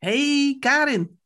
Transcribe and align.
Hey 0.00 0.56
Karin. 0.60 1.20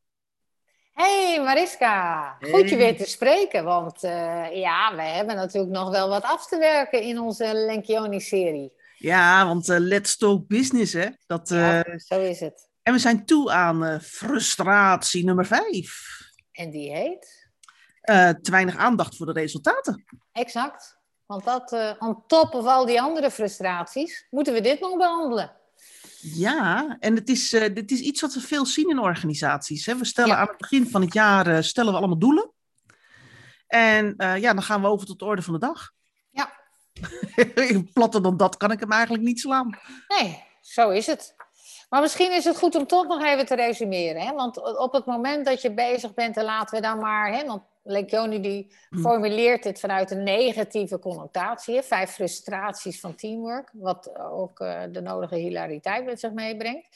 Hey 0.93 1.41
Mariska, 1.45 2.37
goed 2.41 2.71
je 2.71 2.77
weer 2.77 2.97
te 2.97 3.07
spreken, 3.07 3.65
want 3.65 4.05
uh, 4.05 4.57
ja, 4.57 4.95
we 4.95 5.03
hebben 5.03 5.37
natuurlijk 5.37 5.73
nog 5.73 5.91
wel 5.91 6.09
wat 6.09 6.23
af 6.23 6.47
te 6.47 6.59
werken 6.59 7.03
in 7.03 7.19
onze 7.19 7.55
Lenkioni-serie. 7.55 8.73
Ja, 8.97 9.47
want 9.47 9.69
uh, 9.69 9.79
Let's 9.79 10.17
Talk 10.17 10.47
Business, 10.47 10.93
hè? 10.93 11.07
Dat, 11.27 11.49
ja, 11.49 11.87
uh, 11.87 11.99
zo 11.99 12.21
is 12.21 12.41
het. 12.41 12.69
En 12.83 12.93
we 12.93 12.99
zijn 12.99 13.27
toe 13.27 13.53
aan 13.53 14.01
frustratie 14.01 15.25
nummer 15.25 15.47
vijf. 15.47 16.19
En 16.53 16.71
die 16.71 16.93
heet? 16.93 17.49
te 18.43 18.51
weinig 18.51 18.77
aandacht 18.77 19.17
voor 19.17 19.27
de 19.27 19.33
resultaten. 19.33 20.05
Exact, 20.33 20.99
want 21.27 21.45
dat, 21.45 21.97
on 21.99 22.27
top 22.27 22.55
of 22.55 22.67
al 22.67 22.87
die 22.87 23.01
andere 23.01 23.31
frustraties, 23.31 24.27
moeten 24.31 24.53
we 24.53 24.61
dit 24.61 24.81
nog 24.81 24.97
behandelen. 24.97 25.63
Ja, 26.33 26.97
en 27.01 27.15
het 27.15 27.29
is, 27.29 27.53
uh, 27.53 27.75
dit 27.75 27.91
is 27.91 28.01
iets 28.01 28.21
wat 28.21 28.35
we 28.35 28.41
veel 28.41 28.67
zien 28.67 28.91
in 28.91 28.99
organisaties. 28.99 29.87
Hè? 29.87 29.97
We 29.97 30.05
stellen 30.05 30.37
aan 30.37 30.47
het 30.47 30.57
begin 30.57 30.89
van 30.89 31.01
het 31.01 31.13
jaar 31.13 31.47
uh, 31.47 31.61
stellen 31.61 31.93
we 31.93 31.99
allemaal 31.99 32.19
doelen. 32.19 32.53
En 33.67 34.15
uh, 34.17 34.37
ja, 34.37 34.53
dan 34.53 34.63
gaan 34.63 34.81
we 34.81 34.87
over 34.87 35.07
tot 35.07 35.19
de 35.19 35.25
orde 35.25 35.43
van 35.43 35.53
de 35.53 35.61
dag. 35.61 35.91
Ja. 36.31 36.53
Platter 37.93 38.23
dan 38.23 38.37
dat 38.37 38.57
kan 38.57 38.71
ik 38.71 38.81
hem 38.81 38.93
eigenlijk 38.93 39.23
niet 39.23 39.41
slaan. 39.41 39.79
Nee, 40.09 40.43
zo 40.61 40.91
is 40.91 41.07
het. 41.07 41.35
Maar 41.89 42.01
misschien 42.01 42.33
is 42.33 42.45
het 42.45 42.57
goed 42.59 42.75
om 42.75 42.87
toch 42.87 43.07
nog 43.07 43.25
even 43.25 43.47
te 43.47 43.55
resumeren. 43.55 44.23
Hè? 44.23 44.33
Want 44.33 44.79
op 44.79 44.93
het 44.93 45.07
moment 45.07 45.47
dat 45.47 45.63
je 45.63 45.75
bezig 45.75 46.15
bent, 46.15 46.35
dan 46.35 46.45
laten 46.45 46.77
we 46.77 46.83
dan 46.83 46.99
maar... 46.99 47.33
Hè? 47.33 47.47
Want 47.47 47.63
Lencioni 47.87 48.41
die 48.41 48.75
formuleert 48.91 49.65
het 49.65 49.81
vanuit 49.81 50.11
een 50.11 50.23
negatieve 50.23 50.99
connotatie. 50.99 51.83
Vijf 51.83 52.11
frustraties 52.11 53.01
van 53.01 53.15
teamwork, 53.15 53.71
wat 53.73 54.19
ook 54.19 54.61
uh, 54.61 54.83
de 54.91 55.01
nodige 55.01 55.35
hilariteit 55.35 56.05
met 56.05 56.21
zich 56.21 56.33
meebrengt. 56.33 56.89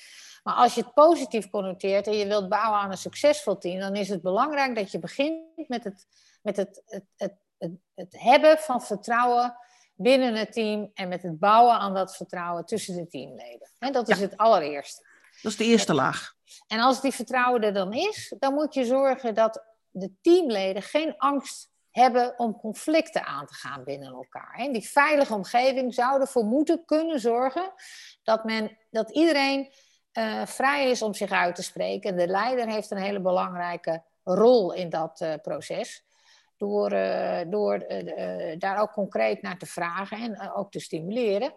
Maar 0.42 0.54
als 0.54 0.74
je 0.74 0.80
het 0.80 0.94
positief 0.94 1.50
connoteert 1.50 2.06
en 2.06 2.16
je 2.16 2.26
wilt 2.26 2.48
bouwen 2.48 2.80
aan 2.80 2.90
een 2.90 2.96
succesvol 2.96 3.58
team, 3.58 3.80
dan 3.80 3.94
is 3.94 4.08
het 4.08 4.22
belangrijk 4.22 4.74
dat 4.74 4.90
je 4.90 4.98
begint 4.98 5.68
met 5.68 5.84
het, 5.84 6.06
met 6.42 6.56
het, 6.56 6.82
het, 6.86 7.04
het, 7.16 7.34
het, 7.58 7.72
het 7.94 8.14
hebben 8.18 8.58
van 8.58 8.82
vertrouwen 8.82 9.56
binnen 9.94 10.34
het 10.34 10.52
team 10.52 10.90
en 10.94 11.08
met 11.08 11.22
het 11.22 11.38
bouwen 11.38 11.74
aan 11.74 11.94
dat 11.94 12.16
vertrouwen 12.16 12.64
tussen 12.64 12.96
de 12.96 13.06
teamleden. 13.06 13.70
En 13.78 13.92
dat 13.92 14.08
is 14.08 14.18
Ja. 14.18 14.22
het 14.22 14.36
allereerste. 14.36 15.06
Dat 15.42 15.52
is 15.52 15.58
de 15.58 15.64
eerste 15.64 15.94
laag. 15.94 16.34
En 16.66 16.80
als 16.80 17.00
die 17.00 17.12
vertrouwen 17.12 17.62
er 17.62 17.72
dan 17.72 17.92
is, 17.92 18.34
dan 18.38 18.54
moet 18.54 18.74
je 18.74 18.84
zorgen 18.84 19.34
dat 19.34 19.64
de 19.90 20.12
teamleden 20.20 20.82
geen 20.82 21.16
angst 21.16 21.70
hebben 21.90 22.38
om 22.38 22.56
conflicten 22.56 23.24
aan 23.24 23.46
te 23.46 23.54
gaan 23.54 23.84
binnen 23.84 24.12
elkaar. 24.12 24.54
En 24.56 24.72
die 24.72 24.88
veilige 24.88 25.34
omgeving 25.34 25.94
zou 25.94 26.20
ervoor 26.20 26.44
moeten 26.44 26.84
kunnen 26.84 27.20
zorgen 27.20 27.72
dat, 28.22 28.44
men, 28.44 28.78
dat 28.90 29.10
iedereen 29.10 29.72
uh, 30.12 30.46
vrij 30.46 30.90
is 30.90 31.02
om 31.02 31.14
zich 31.14 31.30
uit 31.30 31.54
te 31.54 31.62
spreken. 31.62 32.10
En 32.10 32.16
de 32.16 32.26
leider 32.26 32.68
heeft 32.68 32.90
een 32.90 32.98
hele 32.98 33.20
belangrijke 33.20 34.02
rol 34.24 34.72
in 34.72 34.88
dat 34.88 35.20
uh, 35.20 35.34
proces. 35.42 36.06
Door, 36.56 36.92
uh, 36.92 37.40
door 37.46 37.86
daar 38.58 38.80
ook 38.80 38.92
concreet 38.92 39.42
naar 39.42 39.58
te 39.58 39.66
vragen 39.66 40.18
en 40.18 40.52
ook 40.52 40.70
te 40.70 40.80
stimuleren. 40.80 41.54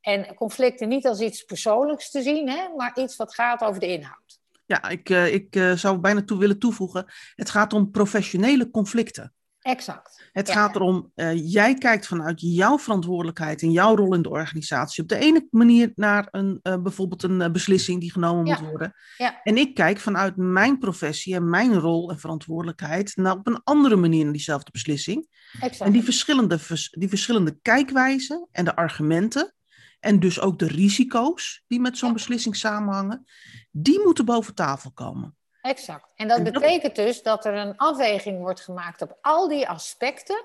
En 0.00 0.34
conflicten 0.34 0.88
niet 0.88 1.06
als 1.06 1.20
iets 1.20 1.42
persoonlijks 1.42 2.10
te 2.10 2.22
zien, 2.22 2.48
hè, 2.48 2.68
maar 2.76 2.98
iets 2.98 3.16
wat 3.16 3.34
gaat 3.34 3.62
over 3.62 3.80
de 3.80 3.86
inhoud. 3.86 4.41
Ja, 4.72 4.88
ik, 4.88 5.08
uh, 5.08 5.34
ik 5.34 5.56
uh, 5.56 5.72
zou 5.72 5.98
bijna 5.98 6.22
toe 6.22 6.38
willen 6.38 6.58
toevoegen. 6.58 7.04
Het 7.34 7.50
gaat 7.50 7.72
om 7.72 7.90
professionele 7.90 8.70
conflicten. 8.70 9.32
Exact. 9.60 10.30
Het 10.32 10.48
ja. 10.48 10.54
gaat 10.54 10.74
erom, 10.74 11.12
uh, 11.14 11.50
jij 11.52 11.74
kijkt 11.74 12.06
vanuit 12.06 12.40
jouw 12.40 12.78
verantwoordelijkheid 12.78 13.62
en 13.62 13.70
jouw 13.70 13.96
rol 13.96 14.14
in 14.14 14.22
de 14.22 14.28
organisatie 14.30 15.02
op 15.02 15.08
de 15.08 15.16
ene 15.16 15.46
manier 15.50 15.92
naar 15.94 16.28
een, 16.30 16.60
bijvoorbeeld 16.62 17.22
een 17.22 17.52
beslissing 17.52 18.00
die 18.00 18.12
genomen 18.12 18.46
ja. 18.46 18.60
moet 18.60 18.68
worden. 18.68 18.94
Ja. 19.16 19.40
En 19.42 19.56
ik 19.56 19.74
kijk 19.74 19.98
vanuit 19.98 20.36
mijn 20.36 20.78
professie 20.78 21.34
en 21.34 21.50
mijn 21.50 21.78
rol 21.78 22.10
en 22.10 22.18
verantwoordelijkheid 22.18 23.16
naar 23.16 23.36
op 23.36 23.46
een 23.46 23.60
andere 23.64 23.96
manier 23.96 24.24
naar 24.24 24.32
diezelfde 24.32 24.70
beslissing. 24.70 25.28
Exact. 25.52 25.80
En 25.80 25.92
die 25.92 26.04
verschillende, 26.04 26.58
die 26.90 27.08
verschillende 27.08 27.58
kijkwijzen 27.62 28.48
en 28.52 28.64
de 28.64 28.76
argumenten 28.76 29.54
en 30.02 30.20
dus 30.20 30.40
ook 30.40 30.58
de 30.58 30.66
risico's 30.66 31.64
die 31.66 31.80
met 31.80 31.98
zo'n 31.98 32.08
ja. 32.08 32.14
beslissing 32.14 32.56
samenhangen, 32.56 33.26
die 33.70 34.00
moeten 34.00 34.24
boven 34.24 34.54
tafel 34.54 34.90
komen. 34.90 35.36
Exact. 35.60 36.12
En 36.16 36.28
dat 36.28 36.38
en 36.38 36.52
betekent 36.52 36.96
dus 36.96 37.22
dat 37.22 37.44
er 37.44 37.54
een 37.54 37.76
afweging 37.76 38.38
wordt 38.38 38.60
gemaakt 38.60 39.02
op 39.02 39.18
al 39.20 39.48
die 39.48 39.68
aspecten. 39.68 40.44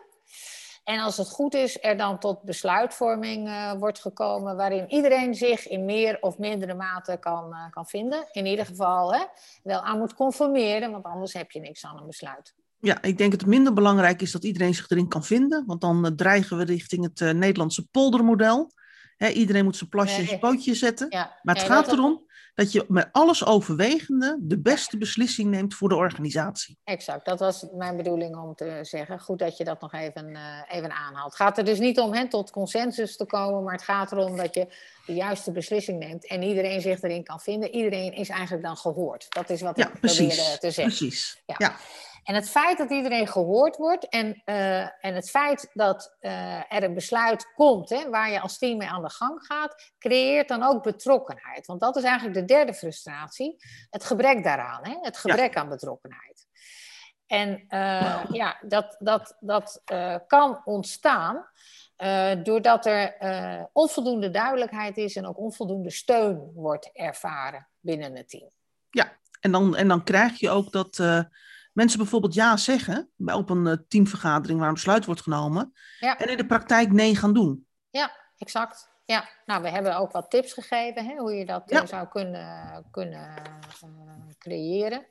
En 0.83 0.99
als 0.99 1.17
het 1.17 1.29
goed 1.29 1.53
is, 1.53 1.77
er 1.81 1.97
dan 1.97 2.19
tot 2.19 2.43
besluitvorming 2.43 3.47
uh, 3.47 3.73
wordt 3.73 3.99
gekomen 3.99 4.55
waarin 4.55 4.89
iedereen 4.89 5.35
zich 5.35 5.67
in 5.67 5.85
meer 5.85 6.17
of 6.21 6.37
mindere 6.37 6.73
mate 6.73 7.17
kan, 7.19 7.49
uh, 7.49 7.69
kan 7.69 7.85
vinden. 7.85 8.27
In 8.31 8.45
ieder 8.45 8.65
geval 8.65 9.13
hè, 9.13 9.25
wel 9.63 9.81
aan 9.81 9.97
moet 9.97 10.13
conformeren, 10.13 10.91
want 10.91 11.05
anders 11.05 11.33
heb 11.33 11.51
je 11.51 11.59
niks 11.59 11.85
aan 11.85 11.97
een 11.97 12.07
besluit. 12.07 12.53
Ja, 12.79 13.01
ik 13.01 13.17
denk 13.17 13.31
dat 13.31 13.39
het 13.39 13.49
minder 13.49 13.73
belangrijk 13.73 14.21
is 14.21 14.31
dat 14.31 14.43
iedereen 14.43 14.73
zich 14.73 14.89
erin 14.89 15.07
kan 15.07 15.23
vinden, 15.23 15.63
want 15.65 15.81
dan 15.81 16.05
uh, 16.05 16.11
dreigen 16.11 16.57
we 16.57 16.63
richting 16.63 17.03
het 17.03 17.33
Nederlandse 17.33 17.87
poldermodel. 17.87 18.71
He, 19.17 19.29
iedereen 19.29 19.63
moet 19.63 19.77
zijn 19.77 19.89
plasje 19.89 20.19
en 20.19 20.27
zijn 20.27 20.39
pootje 20.39 20.73
zetten. 20.75 21.07
Ja. 21.09 21.39
Maar 21.43 21.55
het 21.55 21.63
gaat 21.63 21.91
erom 21.91 22.25
dat 22.57 22.71
je 22.71 22.85
met 22.87 23.09
alles 23.11 23.45
overwegende 23.45 24.37
de 24.39 24.59
beste 24.59 24.97
beslissing 24.97 25.49
neemt 25.49 25.73
voor 25.73 25.89
de 25.89 25.95
organisatie. 25.95 26.77
Exact, 26.83 27.25
dat 27.25 27.39
was 27.39 27.65
mijn 27.73 27.97
bedoeling 27.97 28.35
om 28.35 28.55
te 28.55 28.79
zeggen. 28.81 29.19
Goed 29.19 29.39
dat 29.39 29.57
je 29.57 29.63
dat 29.63 29.81
nog 29.81 29.93
even, 29.93 30.29
uh, 30.29 30.61
even 30.67 30.91
aanhaalt. 30.91 31.31
Het 31.31 31.35
gaat 31.35 31.57
er 31.57 31.65
dus 31.65 31.79
niet 31.79 31.99
om 31.99 32.13
he, 32.13 32.27
tot 32.27 32.51
consensus 32.51 33.17
te 33.17 33.25
komen, 33.25 33.63
maar 33.63 33.73
het 33.73 33.83
gaat 33.83 34.11
erom 34.11 34.37
dat 34.37 34.53
je 34.53 34.67
de 35.05 35.13
juiste 35.13 35.51
beslissing 35.51 35.99
neemt 35.99 36.27
en 36.27 36.43
iedereen 36.43 36.81
zich 36.81 37.01
erin 37.01 37.23
kan 37.23 37.39
vinden. 37.39 37.75
Iedereen 37.75 38.13
is 38.13 38.29
eigenlijk 38.29 38.63
dan 38.63 38.77
gehoord. 38.77 39.25
Dat 39.29 39.49
is 39.49 39.61
wat 39.61 39.77
ja, 39.77 39.87
ik 39.87 39.99
precies, 39.99 40.35
probeerde 40.35 40.59
te 40.59 40.71
zeggen. 40.71 40.97
Precies. 40.97 41.41
Ja. 41.45 41.55
ja. 41.57 41.75
En 42.27 42.35
het 42.35 42.49
feit 42.49 42.77
dat 42.77 42.91
iedereen 42.91 43.27
gehoord 43.27 43.77
wordt 43.77 44.09
en, 44.09 44.41
uh, 44.45 44.81
en 44.81 45.15
het 45.15 45.29
feit 45.29 45.69
dat 45.73 46.15
uh, 46.19 46.73
er 46.73 46.83
een 46.83 46.93
besluit 46.93 47.53
komt 47.55 47.89
hè, 47.89 48.09
waar 48.09 48.31
je 48.31 48.39
als 48.39 48.57
team 48.57 48.77
mee 48.77 48.87
aan 48.87 49.01
de 49.01 49.09
gang 49.09 49.45
gaat, 49.45 49.91
creëert 49.99 50.47
dan 50.47 50.63
ook 50.63 50.83
betrokkenheid. 50.83 51.65
Want 51.65 51.79
dat 51.79 51.95
is 51.95 52.03
eigenlijk 52.03 52.39
de 52.39 52.45
derde 52.45 52.73
frustratie, 52.73 53.55
het 53.89 54.03
gebrek 54.03 54.43
daaraan, 54.43 54.85
hè, 54.85 54.97
het 55.01 55.17
gebrek 55.17 55.53
ja. 55.53 55.59
aan 55.59 55.69
betrokkenheid. 55.69 56.47
En 57.25 57.65
uh, 57.69 58.23
ja, 58.31 58.57
dat, 58.61 58.95
dat, 58.99 59.37
dat 59.39 59.81
kan 60.27 60.61
ontstaan 60.65 61.47
doordat 62.43 62.85
er 62.85 63.15
onvoldoende 63.73 64.29
duidelijkheid 64.29 64.97
is 64.97 65.15
en 65.15 65.27
ook 65.27 65.37
onvoldoende 65.37 65.91
steun 65.91 66.51
wordt 66.53 66.89
ervaren 66.93 67.67
binnen 67.79 68.15
het 68.15 68.29
team. 68.29 68.49
Ja, 68.89 69.17
en 69.39 69.51
dan, 69.51 69.75
en 69.75 69.87
dan 69.87 70.03
krijg 70.03 70.39
je 70.39 70.49
ook 70.49 70.71
dat 70.71 70.99
mensen 71.77 71.99
bijvoorbeeld 71.99 72.33
ja 72.33 72.57
zeggen 72.57 73.09
op 73.25 73.49
een 73.49 73.65
uh, 73.65 73.73
teamvergadering 73.87 74.59
waar 74.59 74.67
een 74.67 74.73
besluit 74.73 75.05
wordt 75.05 75.21
genomen. 75.21 75.73
Ja. 75.99 76.17
En 76.17 76.29
in 76.29 76.37
de 76.37 76.45
praktijk 76.45 76.91
nee 76.91 77.15
gaan 77.15 77.33
doen. 77.33 77.67
Ja, 77.89 78.11
exact. 78.37 78.89
Ja, 79.05 79.29
nou, 79.45 79.61
we 79.61 79.69
hebben 79.69 79.97
ook 79.97 80.11
wat 80.11 80.29
tips 80.29 80.53
gegeven 80.53 81.05
hè, 81.05 81.15
hoe 81.15 81.33
je 81.33 81.45
dat 81.45 81.63
ja. 81.65 81.81
uh, 81.81 81.87
zou 81.87 82.07
kunnen, 82.07 82.85
kunnen 82.91 83.33
uh, 83.83 84.33
creëren. 84.37 85.05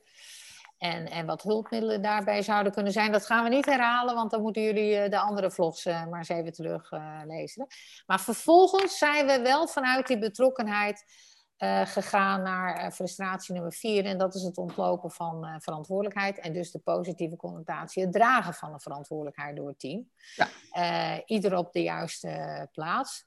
En, 0.78 1.10
en 1.10 1.26
wat 1.26 1.42
hulpmiddelen 1.42 2.02
daarbij 2.02 2.42
zouden 2.42 2.72
kunnen 2.72 2.92
zijn. 2.92 3.12
Dat 3.12 3.26
gaan 3.26 3.44
we 3.44 3.50
niet 3.50 3.66
herhalen, 3.66 4.14
want 4.14 4.30
dan 4.30 4.42
moeten 4.42 4.62
jullie 4.62 5.08
de 5.08 5.18
andere 5.18 5.50
vlogs 5.50 5.84
maar 5.84 6.18
eens 6.18 6.28
even 6.28 6.52
teruglezen. 6.52 7.66
maar 8.06 8.20
vervolgens 8.20 8.98
zijn 8.98 9.26
we 9.26 9.40
wel 9.40 9.68
vanuit 9.68 10.06
die 10.06 10.18
betrokkenheid 10.18 11.04
uh, 11.04 11.35
gegaan 11.84 12.42
naar 12.42 12.84
uh, 12.84 12.90
frustratie 12.90 13.54
nummer 13.54 13.72
vier. 13.72 14.04
En 14.04 14.18
dat 14.18 14.34
is 14.34 14.42
het 14.42 14.58
ontlopen 14.58 15.10
van 15.10 15.44
uh, 15.44 15.54
verantwoordelijkheid. 15.58 16.38
En 16.38 16.52
dus 16.52 16.70
de 16.70 16.78
positieve 16.78 17.36
connotatie, 17.36 18.02
het 18.02 18.12
dragen 18.12 18.54
van 18.54 18.72
een 18.72 18.80
verantwoordelijkheid 18.80 19.56
door 19.56 19.68
het 19.68 19.78
team. 19.78 20.10
Ja. 20.34 21.22
ieder 21.26 21.56
op 21.56 21.72
de 21.72 21.82
juiste 21.82 22.68
plaats. 22.72 23.24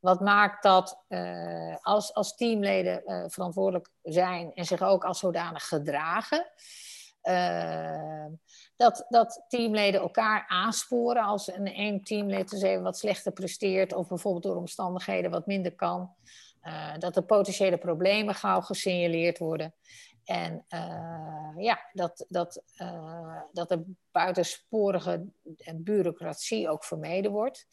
Wat 0.00 0.20
maakt 0.20 0.62
dat 0.62 1.04
als, 1.80 2.14
als 2.14 2.34
teamleden 2.34 3.02
verantwoordelijk 3.30 3.88
zijn 4.02 4.54
en 4.54 4.64
zich 4.64 4.82
ook 4.82 5.04
als 5.04 5.18
zodanig 5.18 5.68
gedragen. 5.68 6.50
dat, 8.76 9.06
dat 9.08 9.44
teamleden 9.48 10.00
elkaar 10.00 10.44
aansporen 10.48 11.22
als 11.22 11.52
een 11.52 11.66
één 11.66 12.02
teamlid 12.02 12.50
dus 12.50 12.62
even 12.62 12.82
wat 12.82 12.98
slechter 12.98 13.32
presteert 13.32 13.92
of 13.92 14.08
bijvoorbeeld 14.08 14.42
door 14.44 14.56
omstandigheden 14.56 15.30
wat 15.30 15.46
minder 15.46 15.74
kan. 15.74 16.14
Uh, 16.62 16.98
dat 16.98 17.16
er 17.16 17.22
potentiële 17.22 17.78
problemen 17.78 18.34
gauw 18.34 18.60
gesignaleerd 18.60 19.38
worden. 19.38 19.74
En 20.24 20.64
uh, 20.68 21.52
ja, 21.56 21.88
dat, 21.92 22.26
dat, 22.28 22.62
uh, 22.76 23.40
dat 23.52 23.70
er 23.70 23.84
buitensporige 24.10 25.24
bureaucratie 25.74 26.68
ook 26.68 26.84
vermeden 26.84 27.30
wordt. 27.30 27.66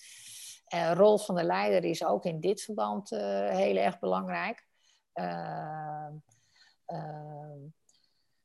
De 0.66 0.94
rol 0.94 1.18
van 1.18 1.36
de 1.36 1.44
leider 1.44 1.84
is 1.84 2.06
ook 2.06 2.26
in 2.26 2.40
dit 2.40 2.62
verband 2.62 3.10
heel 3.10 3.76
erg 3.76 4.00
belangrijk. 4.00 4.68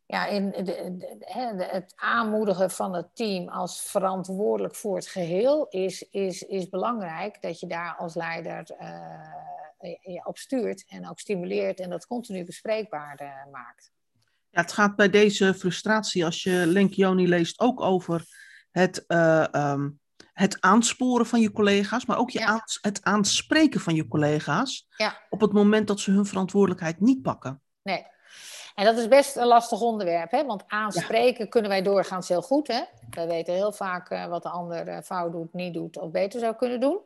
ja, 0.06 0.26
in 0.26 0.50
de, 0.50 0.62
de, 0.62 0.96
de, 1.56 1.68
het 1.70 1.92
aanmoedigen 1.96 2.70
van 2.70 2.94
het 2.94 3.16
team 3.16 3.48
als 3.48 3.82
verantwoordelijk 3.82 4.74
voor 4.74 4.96
het 4.96 5.06
geheel 5.06 5.66
is, 5.68 6.08
is, 6.08 6.42
is 6.42 6.68
belangrijk. 6.68 7.42
Dat 7.42 7.60
je 7.60 7.66
daar 7.66 7.96
als 7.96 8.14
leider 8.14 8.76
op 10.24 10.38
stuurt 10.38 10.84
en 10.88 11.08
ook 11.08 11.18
stimuleert 11.18 11.80
en 11.80 11.90
dat 11.90 12.06
continu 12.06 12.44
bespreekbaar 12.44 13.20
uh, 13.22 13.52
maakt. 13.52 13.92
Ja, 14.50 14.60
het 14.60 14.72
gaat 14.72 14.96
bij 14.96 15.10
deze 15.10 15.54
frustratie, 15.54 16.24
als 16.24 16.42
je 16.42 16.62
Lenkioni 16.66 17.28
leest, 17.28 17.60
ook 17.60 17.80
over 17.80 18.24
het, 18.70 19.04
uh, 19.08 19.44
um, 19.52 20.00
het 20.32 20.60
aansporen 20.60 21.26
van 21.26 21.40
je 21.40 21.52
collega's, 21.52 22.06
maar 22.06 22.18
ook 22.18 22.30
je 22.30 22.38
Ja. 22.38 22.46
aans- 22.46 22.78
het 22.80 23.02
aanspreken 23.02 23.80
van 23.80 23.94
je 23.94 24.08
collega's 24.08 24.86
Ja. 24.96 25.18
op 25.30 25.40
het 25.40 25.52
moment 25.52 25.86
dat 25.86 26.00
ze 26.00 26.10
hun 26.10 26.26
verantwoordelijkheid 26.26 27.00
niet 27.00 27.22
pakken. 27.22 27.62
Nee. 27.82 28.06
En 28.74 28.84
dat 28.84 28.98
is 28.98 29.08
best 29.08 29.36
een 29.36 29.46
lastig 29.46 29.80
onderwerp, 29.80 30.30
hè? 30.30 30.44
want 30.44 30.64
aanspreken 30.66 31.48
kunnen 31.48 31.70
wij 31.70 31.82
doorgaans 31.82 32.28
heel 32.28 32.42
goed. 32.42 32.68
Hè? 32.68 32.82
Wij 33.10 33.26
weten 33.26 33.54
heel 33.54 33.72
vaak 33.72 34.10
eh, 34.10 34.26
wat 34.26 34.42
de 34.42 34.48
ander 34.48 34.88
eh, 34.88 35.02
fout 35.02 35.32
doet, 35.32 35.52
niet 35.52 35.74
doet 35.74 35.98
of 35.98 36.10
beter 36.10 36.40
zou 36.40 36.54
kunnen 36.56 36.80
doen. 36.80 37.00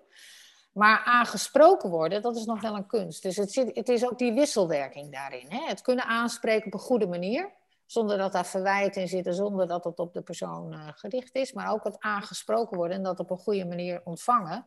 Maar 0.79 1.03
aangesproken 1.05 1.91
worden, 1.91 2.23
dat 2.23 2.37
is 2.37 2.45
nog 2.45 2.61
wel 2.61 2.75
een 2.77 2.87
kunst. 2.87 3.23
Dus 3.23 3.37
het, 3.37 3.53
zit, 3.53 3.77
het 3.77 3.89
is 3.89 4.05
ook 4.05 4.19
die 4.19 4.33
wisselwerking 4.33 5.13
daarin. 5.13 5.47
Hè? 5.49 5.67
Het 5.67 5.81
kunnen 5.83 6.05
aanspreken 6.05 6.67
op 6.67 6.73
een 6.73 6.79
goede 6.79 7.07
manier, 7.07 7.51
zonder 7.87 8.19
dat 8.19 8.33
daar 8.33 8.47
verwijten 8.47 9.03
in 9.03 9.09
zitten, 9.09 9.35
zonder 9.35 9.67
dat 9.67 9.85
het 9.85 9.99
op 9.99 10.13
de 10.15 10.23
persoon 10.23 10.73
eh, 10.73 10.89
gericht 10.95 11.35
is. 11.35 11.53
Maar 11.53 11.73
ook 11.73 11.85
het 11.85 11.97
aangesproken 11.99 12.77
worden 12.77 12.97
en 12.97 13.03
dat 13.03 13.19
op 13.19 13.31
een 13.31 13.39
goede 13.39 13.65
manier 13.67 14.01
ontvangen. 14.05 14.67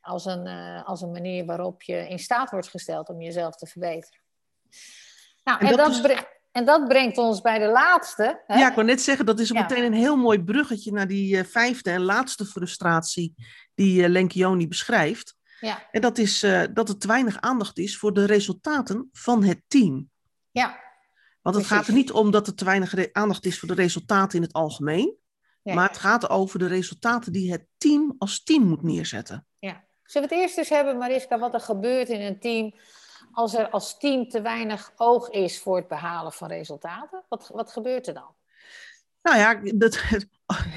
Als 0.00 0.24
een, 0.24 0.46
eh, 0.46 0.84
als 0.84 1.00
een 1.02 1.12
manier 1.12 1.44
waarop 1.46 1.82
je 1.82 2.08
in 2.08 2.18
staat 2.18 2.50
wordt 2.50 2.68
gesteld 2.68 3.08
om 3.08 3.20
jezelf 3.20 3.56
te 3.56 3.66
verbeteren. 3.66 4.20
Nou, 5.44 5.58
En 5.60 5.66
en, 5.66 5.76
dat 5.76 5.86
dat 5.86 6.06
is- 6.06 6.24
en 6.54 6.64
dat 6.64 6.88
brengt 6.88 7.18
ons 7.18 7.40
bij 7.40 7.58
de 7.58 7.66
laatste. 7.66 8.42
Hè? 8.46 8.58
Ja, 8.58 8.68
ik 8.68 8.74
wil 8.74 8.84
net 8.84 9.02
zeggen, 9.02 9.26
dat 9.26 9.40
is 9.40 9.48
Ja. 9.48 9.60
meteen 9.60 9.84
een 9.84 9.92
heel 9.92 10.16
mooi 10.16 10.42
bruggetje 10.42 10.92
naar 10.92 11.06
die 11.08 11.38
eh, 11.38 11.44
vijfde 11.44 11.90
en 11.90 12.00
laatste 12.02 12.44
frustratie 12.46 13.34
die 13.74 14.02
eh 14.04 14.08
Lenkioni 14.10 14.68
beschrijft. 14.68 15.34
ja, 15.60 15.88
En 15.90 16.00
dat 16.00 16.18
is 16.18 16.42
eh, 16.42 16.62
dat 16.72 16.88
er 16.88 16.98
te 16.98 17.06
weinig 17.06 17.40
aandacht 17.40 17.78
is 17.78 17.98
voor 17.98 18.12
de 18.12 18.24
resultaten 18.24 19.08
van 19.12 19.44
het 19.44 19.62
team. 19.68 20.10
ja, 20.50 20.66
Want 21.42 21.56
het 21.56 21.64
Precies. 21.66 21.68
gaat 21.68 21.86
er 21.86 21.94
niet 21.94 22.12
om 22.12 22.30
dat 22.30 22.46
er 22.46 22.54
te 22.54 22.64
weinig 22.64 23.12
aandacht 23.12 23.46
is 23.46 23.58
voor 23.58 23.68
de 23.68 23.74
resultaten 23.74 24.36
in 24.38 24.42
het 24.44 24.52
algemeen. 24.52 25.16
Maar 25.62 25.88
het 25.88 25.98
gaat 25.98 26.28
over 26.30 26.58
de 26.58 26.66
resultaten 26.66 27.32
die 27.32 27.52
het 27.52 27.66
team 27.78 28.14
als 28.18 28.42
team 28.42 28.62
moet 28.68 28.82
neerzetten. 28.82 29.46
Zullen 30.04 30.28
we 30.28 30.34
het 30.34 30.44
eerst 30.44 30.58
eens 30.58 30.68
hebben, 30.68 30.98
Mariska, 30.98 31.38
wat 31.38 31.54
er 31.54 31.60
gebeurt 31.60 32.08
in 32.08 32.20
een 32.20 32.40
team 32.40 32.74
als 33.34 33.54
er 33.54 33.70
als 33.70 33.98
team 33.98 34.28
te 34.28 34.42
weinig 34.42 34.92
oog 34.96 35.30
is 35.30 35.60
voor 35.60 35.76
het 35.76 35.88
behalen 35.88 36.32
van 36.32 36.48
resultaten? 36.48 37.24
Wat, 37.28 37.50
wat 37.54 37.72
gebeurt 37.72 38.06
er 38.06 38.14
dan? 38.14 38.34
Nou 39.22 39.38
ja, 39.38 39.60
dat, 39.74 40.02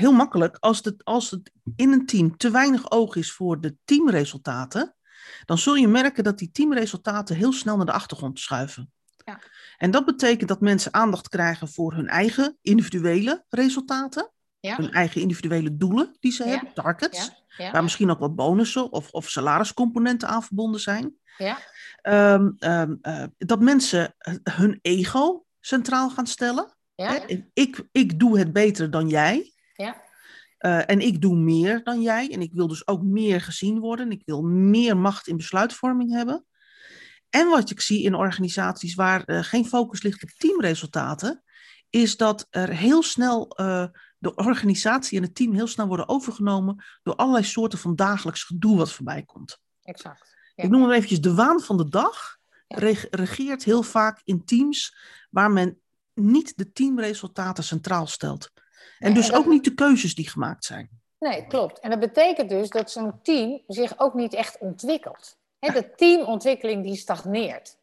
heel 0.04 0.12
makkelijk. 0.12 0.58
Als 0.60 0.82
het, 0.84 1.04
als 1.04 1.32
het 1.32 1.52
in 1.76 1.92
een 1.92 2.06
team 2.06 2.38
te 2.38 2.52
weinig 2.52 2.92
oog 2.92 3.16
is 3.16 3.32
voor 3.32 3.62
de 3.62 3.78
teamresultaten, 3.86 4.96
dan 5.46 5.58
zul 5.58 5.76
je 5.76 5.88
merken 5.88 6.24
dat 6.24 6.38
die 6.38 6.52
teamresultaten 6.52 7.36
heel 7.36 7.54
snel 7.54 7.78
naar 7.78 7.86
de 7.86 7.92
achtergrond 7.92 8.40
schuiven. 8.40 8.92
Ja. 9.26 9.40
En 9.78 9.92
dat 9.92 10.06
betekent 10.06 10.50
dat 10.50 10.62
mensen 10.62 10.94
aandacht 10.94 11.30
krijgen 11.30 11.70
voor 11.70 11.94
hun 11.94 12.08
eigen 12.08 12.58
individuele 12.62 13.46
resultaten, 13.50 14.32
Ja, 14.60 14.76
hun 14.76 14.92
eigen 14.92 15.22
individuele 15.22 15.78
doelen 15.78 16.16
die 16.20 16.32
ze 16.32 16.44
Ja. 16.44 16.50
hebben, 16.50 16.74
targets, 16.74 17.32
ja, 17.58 17.72
waar 17.72 17.84
misschien 17.84 18.10
ook 18.10 18.20
wat 18.20 18.36
bonussen 18.36 18.92
of, 18.92 19.12
of 19.12 19.30
salariscomponenten 19.30 20.28
aan 20.28 20.44
verbonden 20.44 20.82
zijn. 20.82 21.16
ja, 21.38 21.58
Ehm, 22.02 22.52
ehm, 22.58 22.96
eh, 23.02 23.24
dat 23.38 23.60
mensen 23.62 24.16
eh, 24.18 24.34
hun 24.44 24.80
ego 24.82 25.46
centraal 25.60 26.10
gaan 26.10 26.28
stellen. 26.28 26.76
Hè, 26.96 27.18
Ik, 27.54 27.88
ik 27.92 28.20
doe 28.20 28.40
het 28.40 28.54
beter 28.54 28.92
dan 28.92 29.08
jij. 29.10 29.54
ja, 29.74 30.06
Eh, 30.58 30.90
en 30.90 31.00
ik 31.00 31.22
doe 31.22 31.36
meer 31.36 31.84
dan 31.84 32.02
jij. 32.02 32.32
En 32.32 32.42
ik 32.42 32.54
wil 32.54 32.68
dus 32.68 32.88
ook 32.88 33.02
meer 33.04 33.42
gezien 33.42 33.80
worden. 33.80 34.12
Ik 34.12 34.22
wil 34.26 34.42
meer 34.44 34.98
macht 34.98 35.28
in 35.28 35.38
besluitvorming 35.38 36.12
hebben. 36.12 36.46
En 37.30 37.48
wat 37.50 37.70
ik 37.70 37.82
zie 37.82 38.04
in 38.04 38.16
organisaties 38.16 38.96
waar 38.96 39.24
geen 39.44 39.66
focus 39.66 40.02
ligt 40.02 40.24
op 40.24 40.30
teamresultaten, 40.30 41.44
is 41.90 42.18
dat 42.18 42.48
er 42.50 42.70
heel 42.70 43.04
snel 43.04 43.58
de 44.18 44.36
organisatie 44.36 45.18
en 45.18 45.24
het 45.24 45.36
team 45.36 45.54
heel 45.54 45.68
snel 45.68 45.88
worden 45.88 46.10
overgenomen 46.10 46.84
door 47.04 47.16
allerlei 47.16 47.44
soorten 47.44 47.80
van 47.80 47.96
dagelijks 47.96 48.44
gedoe 48.44 48.78
wat 48.78 48.92
voorbij 48.92 49.24
komt. 49.24 49.60
exact. 49.84 50.36
Ja. 50.56 50.64
Ik 50.64 50.70
noem 50.70 50.82
hem 50.82 50.92
eventjes 50.92 51.22
de 51.22 51.34
waan 51.34 51.60
van 51.60 51.78
de 51.78 51.90
dag. 51.90 52.38
Regeert 53.12 53.64
heel 53.64 53.84
vaak 53.84 54.22
in 54.24 54.46
teams 54.46 54.98
waar 55.30 55.52
men 55.52 55.82
niet 56.14 56.58
de 56.58 56.72
teamresultaten 56.72 57.64
centraal 57.64 58.08
stelt. 58.08 58.52
En 59.00 59.14
dus 59.14 59.34
ook 59.34 59.46
niet 59.46 59.64
de 59.64 59.74
keuzes 59.74 60.16
die 60.16 60.30
gemaakt 60.30 60.66
zijn. 60.66 60.90
Nee, 61.20 61.48
klopt. 61.48 61.80
En 61.80 61.90
dat 61.90 62.00
betekent 62.00 62.50
dus 62.50 62.70
dat 62.70 62.92
zo'n 62.92 63.22
team 63.22 63.62
zich 63.68 64.00
ook 64.00 64.14
niet 64.14 64.34
echt 64.34 64.58
ontwikkelt. 64.60 65.38
Hè, 65.60 65.74
de 65.74 65.96
teamontwikkeling 65.96 66.84
die 66.84 66.96
stagneert. 66.96 67.78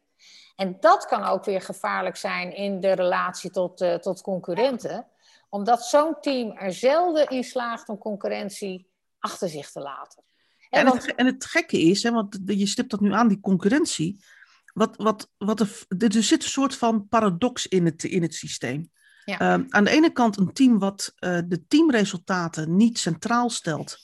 En 0.55 0.77
dat 0.79 1.05
kan 1.05 1.23
ook 1.23 1.45
weer 1.45 1.61
gevaarlijk 1.61 2.15
zijn 2.15 2.55
in 2.55 2.79
de 2.79 2.91
relatie 2.91 3.51
tot, 3.51 3.81
eh, 3.81 3.95
tot 3.95 4.21
concurrenten. 4.21 5.07
Omdat 5.55 5.85
zo'n 5.85 6.15
team 6.21 6.51
er 6.57 6.73
zelden 6.73 7.27
in 7.27 7.43
slaagt 7.43 7.89
om 7.89 7.97
concurrentie 7.97 8.87
achter 9.19 9.49
zich 9.49 9.71
te 9.71 9.79
laten. 9.79 10.23
En 10.69 10.85
want- 10.85 10.95
het, 10.95 11.05
ge- 11.05 11.15
en 11.15 11.25
het 11.25 11.45
gekke 11.45 11.79
is, 11.79 12.03
hè, 12.03 12.11
want 12.11 12.39
je 12.45 12.65
stipt 12.65 12.91
dat 12.91 12.99
nu 12.99 13.13
aan, 13.13 13.27
die 13.27 13.39
concurrentie. 13.39 14.23
Wat, 14.73 14.95
wat, 14.97 15.29
wat 15.37 15.59
er, 15.59 15.85
er 15.97 16.23
zit 16.23 16.43
een 16.43 16.49
soort 16.49 16.75
van 16.75 17.07
paradox 17.07 17.67
in 17.67 17.85
het, 17.85 18.03
in 18.03 18.21
het 18.21 18.33
systeem. 18.33 18.91
Ja. 19.25 19.39
Ehm, 19.39 19.63
aan 19.69 19.83
de 19.83 19.89
ene 19.89 20.11
kant 20.11 20.37
een 20.37 20.53
team 20.53 20.79
wat 20.79 21.13
eh, 21.15 21.39
de 21.45 21.67
teamresultaten 21.67 22.75
niet 22.75 22.99
centraal 22.99 23.49
stelt, 23.49 23.97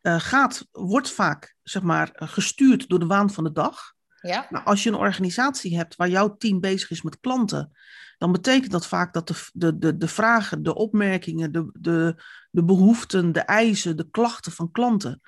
eh, 0.00 0.20
gaat, 0.20 0.68
wordt 0.72 1.10
vaak 1.10 1.54
zeg 1.62 1.82
maar, 1.82 2.10
eh, 2.10 2.28
gestuurd 2.28 2.88
door 2.88 2.98
de 2.98 3.06
waan 3.06 3.30
van 3.30 3.44
de 3.44 3.52
dag. 3.52 3.92
Ja, 4.22 4.46
Nou, 4.50 4.64
als 4.64 4.82
je 4.82 4.88
een 4.88 4.94
organisatie 4.96 5.76
hebt 5.76 5.96
waar 5.96 6.08
jouw 6.08 6.36
team 6.36 6.60
bezig 6.60 6.90
is 6.90 7.02
met 7.02 7.20
klanten, 7.20 7.72
dan 8.18 8.32
betekent 8.32 8.70
dat 8.70 8.86
vaak 8.86 9.12
dat 9.12 9.28
de, 9.28 9.48
de, 9.52 9.78
de, 9.78 9.96
de 9.96 10.08
vragen, 10.08 10.62
de 10.62 10.74
opmerkingen, 10.74 11.52
de, 11.52 11.70
de, 11.80 12.22
de 12.50 12.64
behoeften, 12.64 13.32
de 13.32 13.40
eisen, 13.40 13.96
de 13.96 14.10
klachten 14.10 14.52
van 14.52 14.70
klanten, 14.70 15.20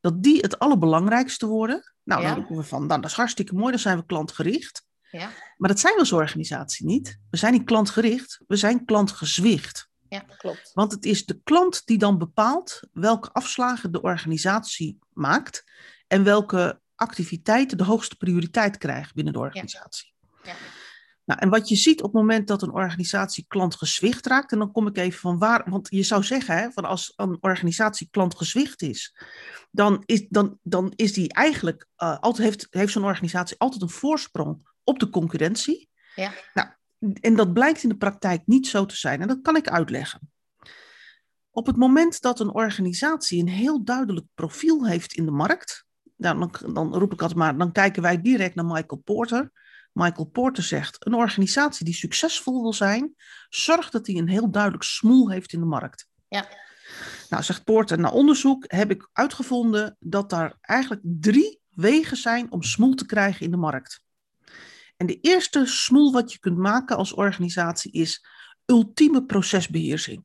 dat 0.00 0.22
die 0.22 0.40
het 0.40 0.58
allerbelangrijkste 0.58 1.46
worden. 1.46 1.92
Nou, 2.02 2.22
Ja. 2.22 2.34
dan 2.34 2.56
we 2.56 2.62
van, 2.62 2.86
nou, 2.86 3.00
dat 3.00 3.10
is 3.10 3.16
hartstikke 3.16 3.54
mooi, 3.54 3.70
dan 3.70 3.80
zijn 3.80 3.98
we 3.98 4.06
klantgericht. 4.06 4.84
ja, 5.10 5.30
Maar 5.56 5.68
dat 5.68 5.80
zijn 5.80 5.94
we 5.94 6.00
als 6.00 6.12
organisatie 6.12 6.86
niet. 6.86 7.18
We 7.30 7.36
zijn 7.36 7.52
niet 7.52 7.64
klantgericht, 7.64 8.40
we 8.46 8.56
zijn 8.56 8.84
klantgezwicht. 8.84 9.88
ja, 10.08 10.24
klopt. 10.36 10.70
Want 10.74 10.92
het 10.92 11.04
is 11.04 11.26
de 11.26 11.40
klant 11.44 11.82
die 11.86 11.98
dan 11.98 12.18
bepaalt 12.18 12.80
welke 12.92 13.32
afslagen 13.32 13.92
de 13.92 14.02
organisatie 14.02 14.98
maakt 15.12 15.64
en 16.06 16.24
welke 16.24 16.80
activiteiten 17.00 17.78
de 17.78 17.84
hoogste 17.84 18.16
prioriteit 18.16 18.78
krijgen 18.78 19.14
binnen 19.14 19.32
de 19.32 19.38
organisatie. 19.38 20.14
Ja. 20.42 20.54
Nou, 21.24 21.40
en 21.40 21.48
wat 21.48 21.68
je 21.68 21.76
ziet 21.76 22.02
op 22.02 22.12
het 22.12 22.22
moment 22.22 22.48
dat 22.48 22.62
een 22.62 22.72
organisatie 22.72 23.44
klantgezwicht 23.48 24.26
raakt, 24.26 24.52
en 24.52 24.58
dan 24.58 24.72
kom 24.72 24.86
ik 24.86 24.96
even 24.96 25.20
van 25.20 25.38
waar, 25.38 25.70
want 25.70 25.88
je 25.90 26.02
zou 26.02 26.22
zeggen, 26.22 26.56
hè, 26.56 26.70
van 26.70 26.84
als 26.84 27.12
een 27.16 27.38
organisatie 27.40 28.08
klantgezwicht 28.10 28.82
is, 28.82 29.14
dan 29.70 30.02
is, 30.06 30.26
dan, 30.28 30.58
dan 30.62 30.92
is 30.96 31.12
die 31.12 31.32
eigenlijk, 31.32 31.86
eh, 31.96 32.18
altijd 32.18 32.48
heeft, 32.48 32.66
heeft 32.70 32.92
zo'n 32.92 33.04
organisatie 33.04 33.58
altijd 33.58 33.82
een 33.82 33.90
voorsprong 33.90 34.68
op 34.84 34.98
de 34.98 35.10
concurrentie. 35.10 35.88
Ja. 36.14 36.32
Nou, 36.54 36.68
en 37.20 37.36
dat 37.36 37.52
blijkt 37.52 37.82
in 37.82 37.88
de 37.88 37.96
praktijk 37.96 38.42
niet 38.46 38.66
zo 38.66 38.86
te 38.86 38.96
zijn. 38.96 39.20
En 39.20 39.28
dat 39.28 39.40
kan 39.42 39.56
ik 39.56 39.68
uitleggen. 39.68 40.32
Op 41.50 41.66
het 41.66 41.76
moment 41.76 42.20
dat 42.20 42.40
een 42.40 42.54
organisatie 42.54 43.40
een 43.40 43.48
heel 43.48 43.84
duidelijk 43.84 44.26
profiel 44.34 44.86
heeft 44.86 45.12
in 45.12 45.24
de 45.24 45.30
markt, 45.30 45.84
dan, 46.20 46.52
dan 46.72 46.94
roep 46.94 47.12
ik 47.12 47.20
altijd 47.20 47.38
maar, 47.38 47.58
dan 47.58 47.72
kijken 47.72 48.02
wij 48.02 48.20
direct 48.20 48.54
naar 48.54 48.64
Michael 48.64 49.00
Porter. 49.04 49.52
Michael 49.92 50.26
Porter 50.26 50.62
zegt, 50.62 51.06
een 51.06 51.14
organisatie 51.14 51.84
die 51.84 51.94
succesvol 51.94 52.62
wil 52.62 52.72
zijn, 52.72 53.14
zorgt 53.48 53.92
dat 53.92 54.06
hij 54.06 54.16
een 54.16 54.28
heel 54.28 54.50
duidelijk 54.50 54.82
smoel 54.82 55.30
heeft 55.30 55.52
in 55.52 55.60
de 55.60 55.66
markt. 55.66 56.08
Ja. 56.28 56.48
Nou, 57.28 57.42
zegt 57.42 57.64
Porter, 57.64 57.98
na 57.98 58.10
onderzoek 58.10 58.64
heb 58.66 58.90
ik 58.90 59.08
uitgevonden 59.12 59.96
dat 59.98 60.30
daar 60.30 60.56
eigenlijk 60.60 61.02
drie 61.04 61.60
wegen 61.68 62.16
zijn 62.16 62.52
om 62.52 62.62
smoel 62.62 62.94
te 62.94 63.06
krijgen 63.06 63.44
in 63.44 63.50
de 63.50 63.56
markt. 63.56 64.02
En 64.96 65.06
de 65.06 65.20
eerste 65.20 65.66
smoel 65.66 66.12
wat 66.12 66.32
je 66.32 66.38
kunt 66.38 66.56
maken 66.56 66.96
als 66.96 67.12
organisatie 67.12 67.92
is 67.92 68.24
ultieme 68.66 69.24
procesbeheersing. 69.24 70.24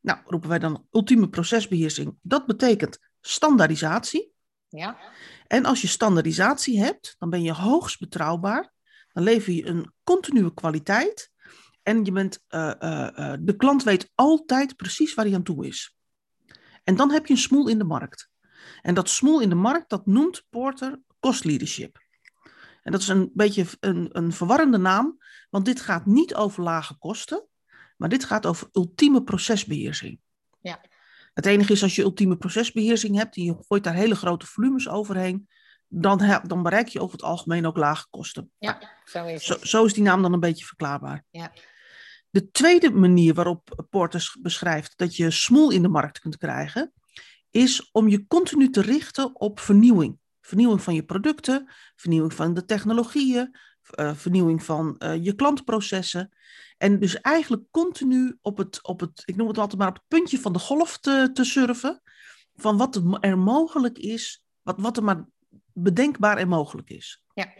Nou, 0.00 0.18
roepen 0.24 0.48
wij 0.48 0.58
dan 0.58 0.86
ultieme 0.90 1.28
procesbeheersing. 1.28 2.16
Dat 2.22 2.46
betekent 2.46 2.98
standaardisatie. 3.20 4.33
Ja, 4.76 4.96
En 5.46 5.64
als 5.64 5.80
je 5.80 5.86
standaardisatie 5.86 6.80
hebt, 6.80 7.16
dan 7.18 7.30
ben 7.30 7.42
je 7.42 7.52
hoogst 7.52 7.98
betrouwbaar. 7.98 8.72
Dan 9.12 9.22
lever 9.22 9.52
je 9.52 9.66
een 9.66 9.92
continue 10.04 10.54
kwaliteit. 10.54 11.30
En 11.82 12.04
je 12.04 12.12
bent, 12.12 12.44
eh, 12.48 12.82
eh, 12.82 13.32
eh, 13.32 13.38
de 13.40 13.56
klant 13.56 13.82
weet 13.82 14.10
altijd 14.14 14.76
precies 14.76 15.14
waar 15.14 15.24
hij 15.24 15.34
aan 15.34 15.42
toe 15.42 15.66
is. 15.66 15.96
En 16.84 16.96
dan 16.96 17.10
heb 17.10 17.26
je 17.26 17.32
een 17.32 17.38
smoel 17.38 17.68
in 17.68 17.78
de 17.78 17.84
markt. 17.84 18.30
En 18.82 18.94
dat 18.94 19.08
smoel 19.08 19.40
in 19.40 19.48
de 19.48 19.54
markt, 19.54 19.90
dat 19.90 20.06
noemt 20.06 20.44
Porter 20.50 21.00
cost 21.20 21.44
leadership. 21.44 22.02
En 22.82 22.92
dat 22.92 23.00
is 23.00 23.08
een 23.08 23.30
beetje 23.34 23.66
een, 23.80 24.08
een 24.12 24.32
verwarrende 24.32 24.78
naam, 24.78 25.18
want 25.50 25.64
dit 25.64 25.80
gaat 25.80 26.06
niet 26.06 26.34
over 26.34 26.62
lage 26.62 26.98
kosten, 26.98 27.46
maar 27.96 28.08
dit 28.08 28.24
gaat 28.24 28.46
over 28.46 28.68
ultieme 28.72 29.22
procesbeheersing. 29.22 30.20
Ja. 30.60 30.80
Het 31.34 31.46
enige 31.46 31.72
is 31.72 31.82
als 31.82 31.94
je 31.96 32.02
ultieme 32.02 32.36
procesbeheersing 32.36 33.16
hebt 33.16 33.36
en 33.36 33.42
je 33.42 33.56
gooit 33.60 33.84
daar 33.84 33.94
hele 33.94 34.14
grote 34.14 34.46
volumes 34.46 34.88
overheen, 34.88 35.48
dan, 35.88 36.40
dan 36.46 36.62
bereik 36.62 36.88
je 36.88 37.00
over 37.00 37.12
het 37.16 37.24
algemeen 37.24 37.66
ook 37.66 37.76
lage 37.76 38.06
kosten. 38.10 38.50
ja, 38.58 38.78
zo 39.04 39.24
is 39.26 39.44
Zo, 39.44 39.52
het. 39.54 39.68
zo 39.68 39.84
is 39.84 39.92
die 39.92 40.02
naam 40.02 40.22
dan 40.22 40.32
een 40.32 40.40
beetje 40.40 40.64
verklaarbaar. 40.64 41.24
Ja. 41.30 41.52
De 42.30 42.50
tweede 42.50 42.90
manier 42.90 43.34
waarop 43.34 43.84
Porter 43.90 44.32
beschrijft 44.40 44.92
dat 44.96 45.16
je 45.16 45.30
smoel 45.30 45.70
in 45.70 45.82
de 45.82 45.88
markt 45.88 46.18
kunt 46.18 46.36
krijgen, 46.36 46.92
is 47.50 47.88
om 47.92 48.08
je 48.08 48.26
continu 48.26 48.70
te 48.70 48.80
richten 48.80 49.40
op 49.40 49.60
vernieuwing. 49.60 50.18
Vernieuwing 50.40 50.82
van 50.82 50.94
je 50.94 51.04
producten, 51.04 51.70
vernieuwing 51.96 52.34
van 52.34 52.54
de 52.54 52.64
technologieën, 52.64 53.56
uh, 54.00 54.14
vernieuwing 54.14 54.64
van 54.64 54.96
uh, 54.98 55.24
je 55.24 55.34
klantprocessen. 55.34 56.36
En 56.76 56.98
dus 57.00 57.20
eigenlijk 57.20 57.62
continu 57.70 58.38
op 58.40 58.56
het, 58.56 58.82
op 58.82 59.00
het, 59.00 59.22
ik 59.24 59.36
noem 59.36 59.48
het 59.48 59.58
altijd 59.58 59.78
maar 59.78 59.88
op 59.88 59.94
het 59.94 60.08
puntje 60.08 60.38
van 60.38 60.52
de 60.52 60.58
golf 60.58 60.98
te, 60.98 61.30
te 61.32 61.44
surfen. 61.44 62.02
Van 62.56 62.76
wat 62.76 63.02
er 63.20 63.38
mogelijk 63.38 63.98
is, 63.98 64.44
wat, 64.62 64.80
wat 64.80 64.96
er 64.96 65.04
maar 65.04 65.26
bedenkbaar 65.72 66.36
en 66.36 66.48
mogelijk 66.48 66.90
is. 66.90 67.22
Ja. 67.34 67.52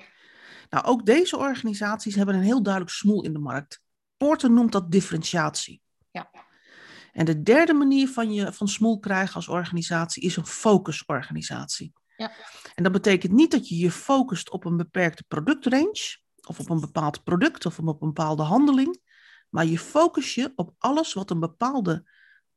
Nou, 0.70 0.84
ook 0.84 1.06
deze 1.06 1.36
organisaties 1.36 2.14
hebben 2.14 2.34
een 2.34 2.42
heel 2.42 2.62
duidelijk 2.62 2.94
smoel 2.94 3.24
in 3.24 3.32
de 3.32 3.38
markt. 3.38 3.82
Porter 4.16 4.50
noemt 4.50 4.72
dat 4.72 4.90
differentiatie. 4.90 5.82
Ja. 6.10 6.30
En 7.12 7.24
de 7.24 7.42
derde 7.42 7.72
manier 7.72 8.08
van, 8.08 8.32
je, 8.32 8.52
van 8.52 8.68
smoel 8.68 8.98
krijgen 8.98 9.34
als 9.34 9.48
organisatie 9.48 10.22
is 10.22 10.36
een 10.36 10.46
focusorganisatie. 10.46 11.92
Ja. 12.16 12.32
En 12.74 12.82
dat 12.82 12.92
betekent 12.92 13.32
niet 13.32 13.50
dat 13.50 13.68
je 13.68 13.76
je 13.76 13.90
focust 13.90 14.50
op 14.50 14.64
een 14.64 14.76
beperkte 14.76 15.24
productrange, 15.28 16.18
of 16.46 16.60
op 16.60 16.70
een 16.70 16.80
bepaald 16.80 17.24
product, 17.24 17.66
of 17.66 17.78
op 17.78 18.02
een 18.02 18.08
bepaalde 18.08 18.42
handeling, 18.42 19.00
maar 19.48 19.66
je 19.66 19.78
focus 19.78 20.34
je 20.34 20.52
op 20.56 20.74
alles 20.78 21.12
wat 21.12 21.30
een 21.30 21.40
bepaalde 21.40 22.10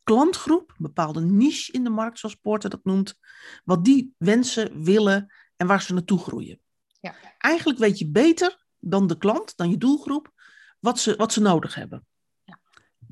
klantgroep, 0.03 0.69
een 0.69 0.85
bepaalde 0.85 1.21
niche 1.21 1.71
in 1.71 1.83
de 1.83 1.89
markt, 1.89 2.19
zoals 2.19 2.35
Porter 2.35 2.69
dat 2.69 2.83
noemt, 2.83 3.19
wat 3.63 3.85
die 3.85 4.13
wensen, 4.17 4.83
willen 4.83 5.33
en 5.55 5.67
waar 5.67 5.81
ze 5.81 5.93
naartoe 5.93 6.19
groeien. 6.19 6.59
Ja. 6.99 7.15
Eigenlijk 7.37 7.79
weet 7.79 7.99
je 7.99 8.11
beter 8.11 8.65
dan 8.79 9.07
de 9.07 9.17
klant, 9.17 9.57
dan 9.57 9.69
je 9.69 9.77
doelgroep, 9.77 10.33
wat 10.79 10.99
ze, 10.99 11.15
wat 11.15 11.33
ze 11.33 11.41
nodig 11.41 11.75
hebben. 11.75 12.05
Ja. 12.43 12.59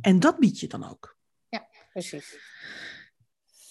En 0.02 0.20
dat 0.20 0.40
bied 0.40 0.60
je 0.60 0.68
dan 0.68 0.90
ook. 0.90 1.18
Ja, 1.50 1.68
precies. 1.92 2.38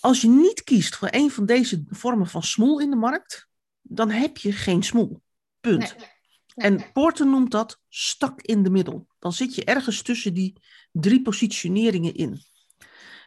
Als 0.04 0.20
je 0.20 0.28
niet 0.28 0.64
kiest 0.64 0.96
voor 0.96 1.08
een 1.10 1.30
van 1.30 1.46
deze 1.46 1.84
vormen 1.88 2.26
van 2.26 2.42
smoel 2.42 2.80
in 2.80 2.90
de 2.90 2.96
markt, 2.96 3.48
dan 3.80 4.10
heb 4.10 4.36
je 4.36 4.52
geen 4.52 4.82
smoel. 4.82 5.22
Punt. 5.60 5.96
Nee. 5.96 6.08
En 6.54 6.92
Porter 6.92 7.26
noemt 7.26 7.50
dat 7.50 7.80
stak 7.88 8.42
in 8.42 8.62
de 8.62 8.70
middel. 8.70 9.06
Dan 9.18 9.32
zit 9.32 9.54
je 9.54 9.64
ergens 9.64 10.02
tussen 10.02 10.34
die 10.34 10.60
drie 10.92 11.22
positioneringen 11.22 12.14
in. 12.14 12.42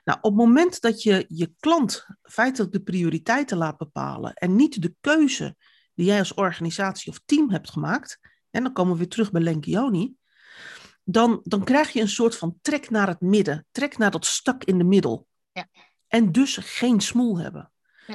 Nou, 0.04 0.18
op 0.22 0.24
het 0.24 0.46
moment 0.46 0.82
dat 0.82 1.04
je 1.04 1.26
je 1.28 1.54
klant 1.60 2.06
feitelijk 2.22 2.72
de 2.72 2.84
prioriteiten 2.84 3.58
laat 3.58 3.78
bepalen 3.78 4.34
en 4.34 4.56
niet 4.56 4.82
de 4.82 4.96
keuze 5.02 5.56
die 5.94 6.06
jij 6.06 6.20
als 6.20 6.34
organisatie 6.34 7.12
of 7.12 7.22
team 7.26 7.52
hebt 7.52 7.70
gemaakt, 7.70 8.20
en 8.50 8.64
dan 8.64 8.74
komen 8.74 8.92
we 8.92 9.00
weer 9.00 9.10
terug 9.10 9.32
bij 9.32 9.42
Lenkioni, 9.42 10.16
dan, 11.04 11.40
dan 11.44 11.64
krijg 11.64 11.92
je 11.92 12.02
een 12.02 12.10
soort 12.10 12.36
van 12.36 12.58
trek 12.62 12.90
naar 12.90 13.08
het 13.08 13.22
midden, 13.22 13.66
trek 13.72 13.98
naar 13.98 14.12
dat 14.12 14.26
stak 14.26 14.64
in 14.64 14.78
de 14.78 14.84
middel. 14.84 15.28
Ja. 15.52 15.68
En 16.08 16.32
dus 16.32 16.58
geen 16.62 17.02
smoel 17.02 17.40
hebben. 17.40 17.72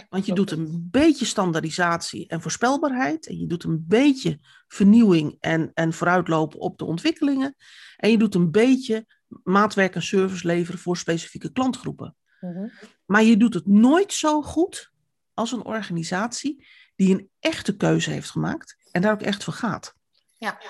Want 0.09 0.27
je 0.27 0.35
doet 0.35 0.51
een 0.51 0.89
beetje 0.91 1.25
standaardisatie 1.25 2.29
en 2.29 2.41
voorspelbaarheid. 2.41 3.27
En 3.27 3.39
je 3.39 3.47
doet 3.47 3.65
een 3.65 3.85
beetje 3.89 4.39
vernieuwing 4.69 5.37
en, 5.41 5.71
en 5.75 5.93
vooruitlopen 5.93 6.59
op 6.59 6.79
de 6.79 6.85
ontwikkelingen. 6.85 7.57
En 7.97 8.11
je 8.11 8.19
doet 8.19 8.35
een 8.35 8.51
beetje 8.51 9.07
maatwerk 9.43 9.95
en 9.95 10.03
service 10.03 10.47
leveren 10.47 10.81
voor 10.81 10.97
specifieke 10.97 11.53
klantgroepen. 11.53 12.17
Mhm. 12.41 12.69
Maar 13.07 13.23
je 13.23 13.37
doet 13.37 13.55
het 13.55 13.67
nooit 13.67 14.13
zo 14.13 14.43
goed 14.43 14.93
als 15.35 15.53
een 15.53 15.65
organisatie 15.65 16.67
die 16.97 17.15
een 17.15 17.31
echte 17.41 17.77
keuze 17.77 18.11
heeft 18.11 18.31
gemaakt 18.31 18.77
en 18.91 19.03
daar 19.03 19.13
ook 19.13 19.23
echt 19.23 19.45
voor 19.45 19.53
gaat. 19.53 19.95
Ja. 20.39 20.61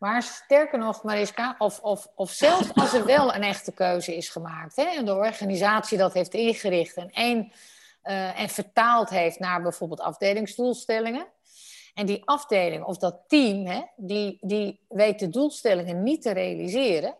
Maar 0.00 0.22
sterker 0.22 0.78
nog, 0.78 1.02
Mariska, 1.02 1.54
of, 1.58 1.80
of, 1.80 2.08
of 2.14 2.30
zelfs 2.30 2.74
als 2.74 2.92
er 2.92 3.04
wel 3.04 3.34
een 3.34 3.42
echte 3.42 3.72
keuze 3.72 4.16
is 4.16 4.28
gemaakt 4.28 4.76
hè, 4.76 4.82
en 4.82 5.04
de 5.04 5.14
organisatie 5.14 5.98
dat 5.98 6.12
heeft 6.12 6.34
ingericht 6.34 6.96
en, 6.96 7.10
één, 7.10 7.52
eh, 8.02 8.40
en 8.40 8.48
vertaald 8.48 9.10
heeft 9.10 9.38
naar 9.38 9.62
bijvoorbeeld 9.62 10.00
afdelingsdoelstellingen. 10.00 11.26
En 11.94 12.06
die 12.06 12.22
afdeling 12.24 12.84
of 12.84 12.96
dat 12.96 13.20
team, 13.26 13.66
hè, 13.66 13.82
die, 13.96 14.38
die 14.40 14.86
weet 14.88 15.18
de 15.18 15.28
doelstellingen 15.28 16.02
niet 16.02 16.22
te 16.22 16.32
realiseren, 16.32 17.16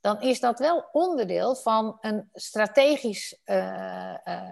dan 0.00 0.20
is 0.20 0.40
dat 0.40 0.58
wel 0.58 0.88
onderdeel 0.92 1.56
van 1.56 1.98
een 2.00 2.28
strategisch, 2.32 3.40
eh, 3.44 4.26
eh, 4.26 4.42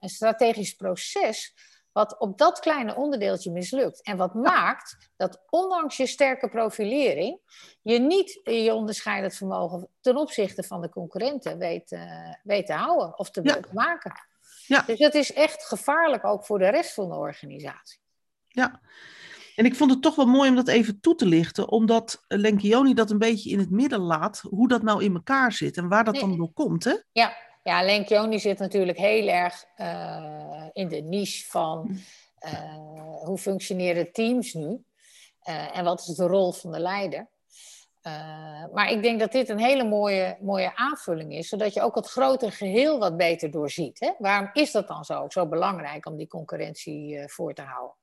een 0.00 0.08
strategisch 0.08 0.74
proces 0.74 1.54
wat 1.96 2.18
op 2.18 2.38
dat 2.38 2.58
kleine 2.60 2.94
onderdeeltje 2.94 3.50
mislukt. 3.50 4.02
En 4.02 4.16
wat 4.16 4.34
maakt 4.34 5.10
dat 5.16 5.42
ondanks 5.50 5.96
je 5.96 6.06
sterke 6.06 6.48
profilering 6.48 7.40
je 7.82 7.98
niet 7.98 8.40
je 8.44 8.74
onderscheidend 8.74 9.34
vermogen 9.34 9.88
ten 10.00 10.16
opzichte 10.16 10.62
van 10.62 10.80
de 10.80 10.88
concurrenten 10.88 11.58
weet, 11.58 11.92
eh, 11.92 12.32
weet 12.42 12.66
te 12.66 12.72
houden 12.72 13.18
of 13.18 13.30
te 13.30 13.40
Ja. 13.42 13.58
maken. 13.72 14.12
Ja. 14.66 14.82
Dus 14.86 14.98
dat 14.98 15.14
is 15.14 15.32
echt 15.32 15.64
gevaarlijk 15.66 16.24
ook 16.24 16.44
voor 16.46 16.58
de 16.58 16.68
rest 16.68 16.94
van 16.94 17.08
de 17.08 17.14
organisatie. 17.14 17.98
Ja. 18.48 18.80
En 19.54 19.64
ik 19.64 19.74
vond 19.76 19.90
het 19.90 20.02
toch 20.02 20.14
wel 20.16 20.26
mooi 20.26 20.48
om 20.50 20.56
dat 20.56 20.68
even 20.68 21.00
toe 21.00 21.14
te 21.14 21.26
lichten, 21.26 21.68
omdat 21.68 22.24
Lenkioni 22.28 22.94
dat 22.94 23.10
een 23.10 23.18
beetje 23.18 23.50
in 23.50 23.58
het 23.58 23.70
midden 23.70 24.00
laat, 24.00 24.38
hoe 24.40 24.68
dat 24.68 24.82
nou 24.82 25.04
in 25.04 25.14
elkaar 25.14 25.52
zit 25.52 25.76
en 25.76 25.88
waar 25.88 26.04
dat 26.04 26.14
Nee. 26.14 26.22
dan 26.22 26.36
door 26.36 26.52
komt. 26.52 26.84
Hè? 26.84 26.94
Ja, 27.12 27.36
ja 27.66 27.82
Lenkioni 27.82 28.38
zit 28.38 28.58
natuurlijk 28.58 28.98
heel 28.98 29.28
erg 29.28 29.64
eh, 29.76 30.66
in 30.72 30.88
de 30.88 31.00
niche 31.00 31.46
van 31.46 31.98
eh, 32.38 32.74
hoe 33.24 33.38
functioneren 33.38 34.12
teams 34.12 34.52
nu 34.52 34.84
Eh, 35.40 35.78
en 35.78 35.84
wat 35.84 36.00
is 36.00 36.14
de 36.16 36.26
rol 36.26 36.52
van 36.52 36.72
de 36.72 36.78
leider. 36.78 37.28
Maar 38.72 38.90
ik 38.90 39.02
denk 39.02 39.20
dat 39.20 39.32
dit 39.32 39.48
een 39.48 39.58
hele 39.58 39.84
mooie, 39.84 40.38
mooie 40.40 40.76
aanvulling 40.76 41.34
is, 41.34 41.48
zodat 41.48 41.74
je 41.74 41.82
ook 41.82 41.94
het 41.94 42.06
grote 42.06 42.50
geheel 42.50 42.98
wat 42.98 43.16
beter 43.16 43.50
doorziet. 43.50 44.00
Hè? 44.00 44.10
Waarom 44.18 44.50
is 44.52 44.72
dat 44.72 44.88
dan 44.88 45.04
zo, 45.04 45.26
zo 45.28 45.48
belangrijk 45.48 46.06
om 46.06 46.16
die 46.16 46.26
concurrentie 46.28 47.28
voor 47.28 47.54
te 47.54 47.62
houden? 47.62 47.96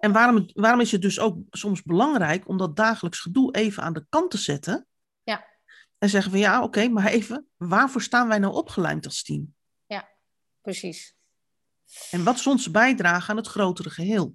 En 0.00 0.12
waarom, 0.12 0.46
waarom 0.52 0.80
is 0.80 0.92
het 0.92 1.02
dus 1.02 1.20
ook 1.20 1.36
soms 1.50 1.82
belangrijk 1.82 2.48
om 2.48 2.56
dat 2.58 2.76
dagelijks 2.76 3.20
gedoe 3.20 3.54
even 3.54 3.82
aan 3.82 3.92
de 3.92 4.06
kant 4.08 4.30
te 4.30 4.38
zetten? 4.38 4.86
Ja. 6.02 6.08
En 6.08 6.08
zeggen 6.08 6.30
van 6.30 6.40
ja, 6.40 6.62
oké, 6.62 6.88
maar 6.88 7.06
even, 7.06 7.48
waarvoor 7.56 8.02
staan 8.02 8.28
wij 8.28 8.38
nou 8.38 8.54
opgelijnd 8.54 9.04
als 9.04 9.22
team? 9.22 9.54
Precies. 10.62 11.16
En 12.10 12.24
wat 12.24 12.34
is 12.34 12.46
onze 12.46 12.70
bijdrage 12.70 13.30
aan 13.30 13.36
het 13.36 13.46
grotere 13.46 13.90
geheel? 13.90 14.34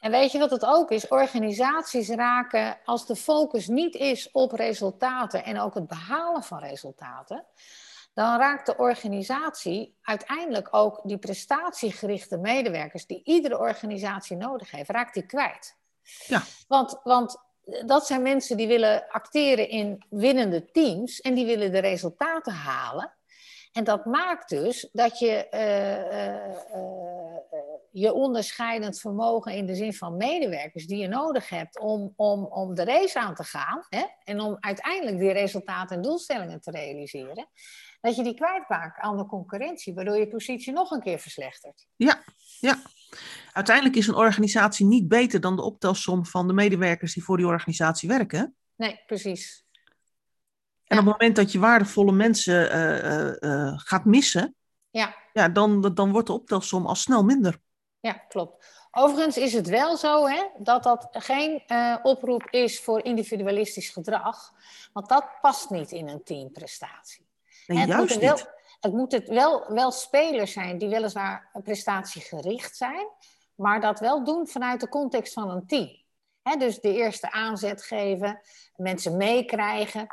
En 0.00 0.10
weet 0.10 0.32
je 0.32 0.38
wat 0.38 0.50
het 0.50 0.64
ook 0.64 0.90
is? 0.90 1.08
Organisaties 1.08 2.08
raken, 2.08 2.78
als 2.84 3.06
de 3.06 3.16
focus 3.16 3.66
niet 3.66 3.94
is 3.94 4.30
op 4.30 4.52
resultaten 4.52 5.44
en 5.44 5.60
ook 5.60 5.74
het 5.74 5.86
behalen 5.86 6.42
van 6.42 6.58
resultaten, 6.58 7.46
dan 8.14 8.38
raakt 8.38 8.66
de 8.66 8.76
organisatie 8.76 9.98
uiteindelijk 10.02 10.68
ook 10.70 11.00
die 11.04 11.18
prestatiegerichte 11.18 12.36
medewerkers 12.36 13.06
die 13.06 13.24
iedere 13.24 13.58
organisatie 13.58 14.36
nodig 14.36 14.70
heeft, 14.70 14.90
raakt 14.90 15.14
die 15.14 15.26
kwijt. 15.26 15.76
Ja. 16.26 16.42
Want, 16.68 17.00
want 17.02 17.36
dat 17.86 18.06
zijn 18.06 18.22
mensen 18.22 18.56
die 18.56 18.66
willen 18.66 19.08
acteren 19.08 19.68
in 19.68 20.04
winnende 20.10 20.70
teams 20.70 21.20
en 21.20 21.34
die 21.34 21.46
willen 21.46 21.72
de 21.72 21.78
resultaten 21.78 22.52
halen. 22.52 23.12
En 23.72 23.84
dat 23.84 24.04
maakt 24.04 24.48
dus 24.48 24.88
dat 24.92 25.18
je 25.18 25.48
eh, 25.48 26.26
eh, 26.26 26.34
eh, 26.72 26.82
je 27.90 28.12
onderscheidend 28.12 29.00
vermogen 29.00 29.52
in 29.52 29.66
de 29.66 29.74
zin 29.74 29.94
van 29.94 30.16
medewerkers 30.16 30.86
die 30.86 30.98
je 30.98 31.08
nodig 31.08 31.48
hebt 31.48 31.78
om, 31.78 32.12
om, 32.16 32.44
om 32.44 32.74
de 32.74 32.84
race 32.84 33.18
aan 33.18 33.34
te 33.34 33.44
gaan 33.44 33.86
hè, 33.88 34.04
en 34.24 34.40
om 34.40 34.56
uiteindelijk 34.60 35.18
die 35.18 35.32
resultaten 35.32 35.96
en 35.96 36.02
doelstellingen 36.02 36.60
te 36.60 36.70
realiseren, 36.70 37.48
dat 38.00 38.16
je 38.16 38.22
die 38.22 38.34
kwijtraakt 38.34 39.00
aan 39.00 39.16
de 39.16 39.26
concurrentie, 39.26 39.94
waardoor 39.94 40.16
je 40.16 40.28
positie 40.28 40.72
nog 40.72 40.90
een 40.90 41.02
keer 41.02 41.18
verslechtert. 41.18 41.86
Uiteindelijk 43.52 43.96
is 43.96 44.06
een 44.06 44.14
organisatie 44.14 44.86
niet 44.86 45.08
beter 45.08 45.40
dan 45.40 45.56
de 45.56 45.62
optelsom 45.62 46.26
van 46.26 46.46
de 46.46 46.52
medewerkers 46.52 47.14
die 47.14 47.24
voor 47.24 47.36
die 47.36 47.46
organisatie 47.46 48.08
werken. 48.08 48.54
Nee, 48.76 49.00
precies. 49.06 49.64
En 50.84 50.96
Ja. 50.96 50.98
op 50.98 51.04
het 51.04 51.18
moment 51.18 51.36
dat 51.36 51.52
je 51.52 51.58
waardevolle 51.58 52.12
mensen 52.12 52.70
eh, 52.70 52.98
eh, 52.98 53.42
eh, 53.42 53.72
gaat 53.76 54.04
missen, 54.04 54.54
Ja. 54.90 55.14
ja, 55.32 55.48
dan, 55.48 55.94
dan 55.94 56.12
wordt 56.12 56.26
de 56.26 56.32
optelsom 56.32 56.86
al 56.86 56.94
snel 56.94 57.24
minder. 57.24 57.60
Ja, 58.00 58.12
klopt. 58.12 58.66
Overigens 58.90 59.36
is 59.36 59.52
het 59.52 59.68
wel 59.68 59.96
zo 59.96 60.26
hè, 60.28 60.42
dat 60.58 60.82
dat 60.82 61.08
geen 61.10 61.62
oproep 62.02 62.48
is 62.50 62.80
voor 62.80 63.04
individualistisch 63.04 63.88
gedrag, 63.88 64.52
want 64.92 65.08
dat 65.08 65.26
past 65.40 65.70
niet 65.70 65.90
in 65.92 66.08
een 66.08 66.24
teamprestatie. 66.24 67.26
Nee, 67.66 67.78
het 67.78 67.88
juist 67.88 68.18
wel, 68.18 68.34
niet. 68.34 68.50
Het 68.82 68.92
moeten 68.92 69.34
wel, 69.34 69.72
wel 69.72 69.90
spelers 69.90 70.52
zijn 70.52 70.78
die 70.78 70.88
weliswaar 70.88 71.50
prestatiegericht 71.62 72.76
zijn, 72.76 73.08
maar 73.54 73.80
dat 73.80 74.00
wel 74.00 74.24
doen 74.24 74.48
vanuit 74.48 74.80
de 74.80 74.88
context 74.88 75.32
van 75.32 75.50
een 75.50 75.66
team. 75.66 76.00
Dus 76.58 76.80
de 76.80 76.94
eerste 76.94 77.32
aanzet 77.32 77.82
geven, 77.82 78.40
mensen 78.76 79.16
meekrijgen. 79.16 80.06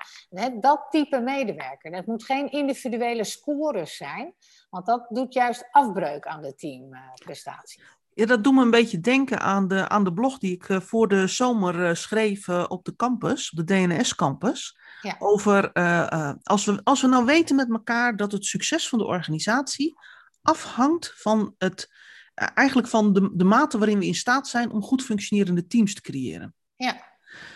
Dat 0.59 0.85
type 0.89 1.19
medewerker. 1.19 1.95
Het 1.95 2.05
moet 2.05 2.23
geen 2.23 2.51
individuele 2.51 3.23
scorers 3.23 3.97
zijn, 3.97 4.33
want 4.69 4.85
dat 4.85 5.05
doet 5.09 5.33
juist 5.33 5.67
afbreuk 5.71 6.25
aan 6.25 6.41
de 6.41 6.55
teamprestatie. 6.55 7.83
Ja, 8.19 8.25
dat 8.25 8.43
doet 8.43 8.53
me 8.53 8.61
een 8.61 8.71
beetje 8.71 8.99
denken 8.99 9.39
aan 9.39 9.67
de, 9.67 9.89
aan 9.89 10.03
de 10.03 10.13
blog 10.13 10.37
die 10.37 10.51
ik 10.51 10.81
voor 10.81 11.07
de 11.07 11.27
zomer 11.27 11.97
schreef 11.97 12.49
op 12.49 12.85
de 12.85 12.95
campus, 12.95 13.51
op 13.51 13.57
de 13.57 13.73
DNS-campus. 13.73 14.77
Ja. 15.01 15.15
Over 15.19 15.73
als, 16.43 16.65
we, 16.65 16.81
als 16.83 17.01
we 17.01 17.07
nou 17.07 17.25
weten 17.25 17.55
met 17.55 17.69
elkaar 17.69 18.15
dat 18.15 18.31
het 18.31 18.45
succes 18.45 18.89
van 18.89 18.99
de 18.99 19.05
organisatie 19.05 19.95
afhangt 20.41 21.13
van 21.15 21.55
het, 21.57 21.89
eigenlijk 22.33 22.87
van 22.87 23.13
de, 23.13 23.29
de 23.33 23.43
mate 23.43 23.77
waarin 23.77 23.99
we 23.99 24.05
in 24.05 24.15
staat 24.15 24.47
zijn 24.47 24.71
om 24.71 24.81
goed 24.81 25.03
functionerende 25.03 25.67
teams 25.67 25.93
te 25.93 26.01
creëren. 26.01 26.55
Ja. 26.75 27.03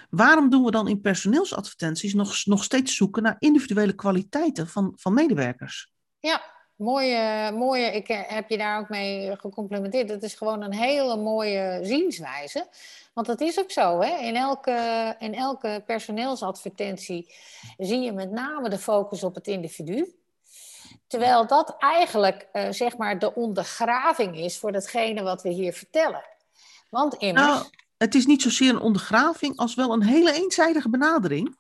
Waarom 0.10 0.50
doen 0.50 0.64
we 0.64 0.72
dan 0.72 0.88
in 0.88 1.02
personeelsadvertenties 1.02 2.14
nog, 2.14 2.46
nog 2.46 2.64
steeds 2.64 2.96
zoeken 2.96 3.24
naar 3.24 3.36
individuele 3.40 3.94
kwaliteiten 3.94 4.68
van, 4.68 4.94
van 4.96 5.14
medewerkers? 5.14 5.92
Ja, 6.20 6.42
mooie, 6.84 7.52
mooie. 7.52 7.86
Ik 7.86 8.08
eh, 8.08 8.20
heb 8.28 8.50
je 8.50 8.58
daar 8.58 8.80
ook 8.80 8.90
mee 8.90 9.36
gecomplimenteerd. 9.38 10.10
Het 10.10 10.24
is 10.24 10.34
gewoon 10.34 10.62
een 10.62 10.74
hele 10.74 11.18
mooie 11.18 11.80
zienswijze. 11.82 12.68
Want 13.14 13.28
dat 13.28 13.42
is 13.42 13.60
ook 13.60 13.72
zo. 13.72 14.02
Hè? 14.02 14.18
In, 14.18 14.36
elke, 14.36 15.16
in 15.20 15.34
elke 15.34 15.84
personeelsadvertentie 15.86 17.34
zie 17.78 18.00
je 18.00 18.12
met 18.12 18.32
name 18.32 18.70
de 18.70 18.78
focus 18.78 19.24
op 19.24 19.36
het 19.36 19.48
individu. 19.48 20.16
Terwijl 21.08 21.48
dat 21.48 21.76
eigenlijk 21.80 22.48
uh, 22.54 22.68
zeg 22.70 22.98
maar 22.98 23.20
de 23.20 23.36
ondergraving 23.36 24.38
is 24.38 24.58
voor 24.58 24.72
datgene 24.72 25.24
wat 25.24 25.42
we 25.42 25.50
hier 25.50 25.74
vertellen. 25.74 26.24
Want 26.90 27.14
immers. 27.14 27.48
Nou, 27.48 27.66
het 27.98 28.16
is 28.16 28.26
niet 28.26 28.42
zozeer 28.42 28.70
een 28.70 28.82
ondergraving 28.82 29.58
als 29.58 29.76
wel 29.76 29.94
een 29.94 30.04
hele 30.04 30.34
eenzijdige 30.34 30.90
benadering. 30.90 31.58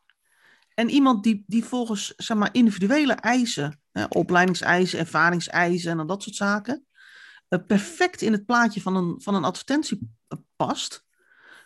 En 0.76 0.90
iemand 0.90 1.24
die, 1.24 1.44
die 1.48 1.66
volgens 1.66 2.14
zeg 2.18 2.38
maar, 2.38 2.50
individuele 2.52 3.14
eisen, 3.14 3.82
hè, 3.92 4.06
opleidingseisen, 4.10 5.00
ervaringseisen 5.00 6.00
en 6.00 6.08
dat 6.08 6.24
soort 6.24 6.36
zaken, 6.36 6.86
uh, 7.50 7.60
perfect 7.68 8.22
in 8.22 8.32
het 8.32 8.46
plaatje 8.46 8.82
van 8.82 8.96
een, 8.96 9.22
van 9.22 9.36
een 9.36 9.44
advertentie 9.44 10.00
past, 10.56 11.06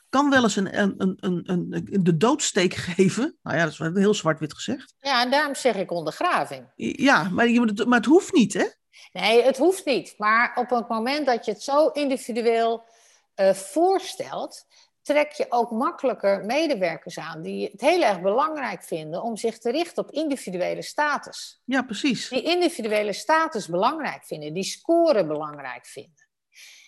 kan 0.09 0.29
wel 0.29 0.43
eens 0.43 0.55
een, 0.55 0.79
een, 0.79 1.17
een, 1.19 1.41
een, 1.45 2.03
de 2.03 2.17
doodsteek 2.17 2.73
geven. 2.95 3.37
Nou 3.41 3.57
ja, 3.57 3.63
dat 3.63 3.71
is 3.71 4.01
heel 4.01 4.13
zwart-wit 4.13 4.53
gezegd. 4.53 4.93
Ja, 4.99 5.21
en 5.21 5.31
daarom 5.31 5.55
zeg 5.55 5.75
ik 5.75 5.91
ondergraving. 5.91 6.71
Ja, 6.75 7.29
maar, 7.29 7.49
maar 7.87 7.97
het 7.97 8.05
hoeft 8.05 8.33
niet, 8.33 8.53
hè? 8.53 8.65
Nee, 9.11 9.43
het 9.43 9.57
hoeft 9.57 9.85
niet. 9.85 10.13
Maar 10.17 10.55
op 10.55 10.69
het 10.69 10.89
moment 10.89 11.25
dat 11.25 11.45
je 11.45 11.51
het 11.51 11.61
zo 11.61 11.87
individueel 11.87 12.87
uh, 13.35 13.53
voorstelt, 13.53 14.65
trek 15.07 15.31
je 15.31 15.45
ook 15.49 15.71
makkelijker 15.71 16.45
medewerkers 16.45 17.19
aan 17.19 17.41
die 17.41 17.69
het 17.71 17.81
heel 17.81 18.01
erg 18.01 18.21
belangrijk 18.21 18.83
vinden 18.83 19.23
om 19.23 19.37
zich 19.37 19.57
te 19.57 19.71
richten 19.71 20.03
op 20.03 20.11
individuele 20.11 20.81
status. 20.81 21.61
Ja, 21.65 21.81
precies. 21.81 22.29
Die 22.29 22.43
individuele 22.43 23.13
status 23.13 23.67
belangrijk 23.67 24.25
vinden, 24.25 24.53
die 24.53 24.63
score 24.63 25.25
belangrijk 25.25 25.85
vinden. 25.85 26.27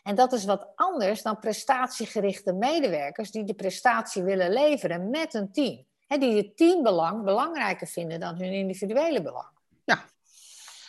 En 0.04 0.16
dat 0.16 0.34
is 0.34 0.46
wat 0.46 0.68
anders 0.76 1.22
dan 1.22 1.40
prestatiegerichte 1.40 2.54
medewerkers 2.54 3.32
die 3.32 3.44
de 3.44 3.54
prestatie 3.54 4.24
willen 4.24 4.52
leveren 4.52 5.10
met 5.10 5.34
een 5.34 5.52
team. 5.52 5.86
He, 6.08 6.18
die 6.18 6.36
het 6.36 6.58
teambelang 6.58 7.24
belangrijker 7.24 7.88
vinden 7.88 8.20
dan 8.20 8.36
hun 8.36 8.54
individuele 8.54 9.22
belang. 9.22 9.50
Ja. 9.86 10.06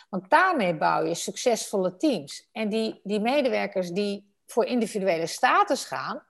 Want 0.09 0.29
daarmee 0.29 0.75
bouw 0.75 1.05
je 1.05 1.15
succesvolle 1.15 1.97
teams. 1.97 2.49
En 2.51 2.69
die, 2.69 2.99
die 3.03 3.19
medewerkers 3.19 3.89
die 3.89 4.33
voor 4.45 4.65
individuele 4.65 5.27
status 5.27 5.85
gaan, 5.85 6.29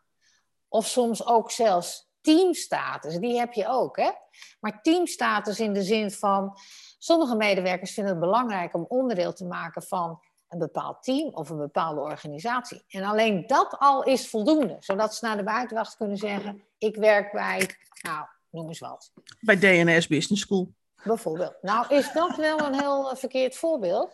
of 0.72 0.88
soms 0.88 1.26
ook 1.26 1.52
zelfs 1.52 2.10
teamstatus, 2.22 3.18
die 3.18 3.38
heb 3.38 3.54
je 3.54 3.68
ook. 3.68 3.98
Hè? 3.98 4.10
Maar 4.60 4.82
teamstatus 4.82 5.60
in 5.60 5.74
de 5.74 5.84
zin 5.84 6.12
van, 6.12 6.58
sommige 6.98 7.36
medewerkers 7.36 7.94
vinden 7.94 8.14
het 8.14 8.22
belangrijk 8.22 8.74
om 8.74 8.86
onderdeel 8.88 9.34
te 9.34 9.46
maken 9.46 9.84
van 9.84 10.22
een 10.48 10.60
bepaald 10.60 11.04
team 11.04 11.34
of 11.34 11.50
een 11.50 11.58
bepaalde 11.58 12.02
organisatie. 12.02 12.84
En 12.88 13.04
alleen 13.04 13.48
dat 13.48 13.76
al 13.80 14.04
is 14.04 14.30
voldoende, 14.30 14.78
zodat 14.80 15.16
ze 15.16 15.26
naar 15.26 15.38
de 15.38 15.44
buitenwacht 15.44 15.96
kunnen 15.96 16.18
zeggen: 16.18 16.64
Ik 16.78 16.96
werk 16.96 17.32
bij, 17.32 17.76
nou, 18.02 18.26
noem 18.50 18.68
eens 18.68 18.80
wat. 18.80 19.12
Bij 19.40 19.60
DNS 19.60 20.08
Business 20.08 20.42
School. 20.42 20.74
Bijvoorbeeld. 21.04 21.56
Nou, 21.62 21.96
is 21.96 22.12
dat 22.14 22.36
wel 22.36 22.60
een 22.60 22.80
heel 22.80 23.12
uh, 23.12 23.18
verkeerd 23.18 23.56
voorbeeld? 23.56 24.12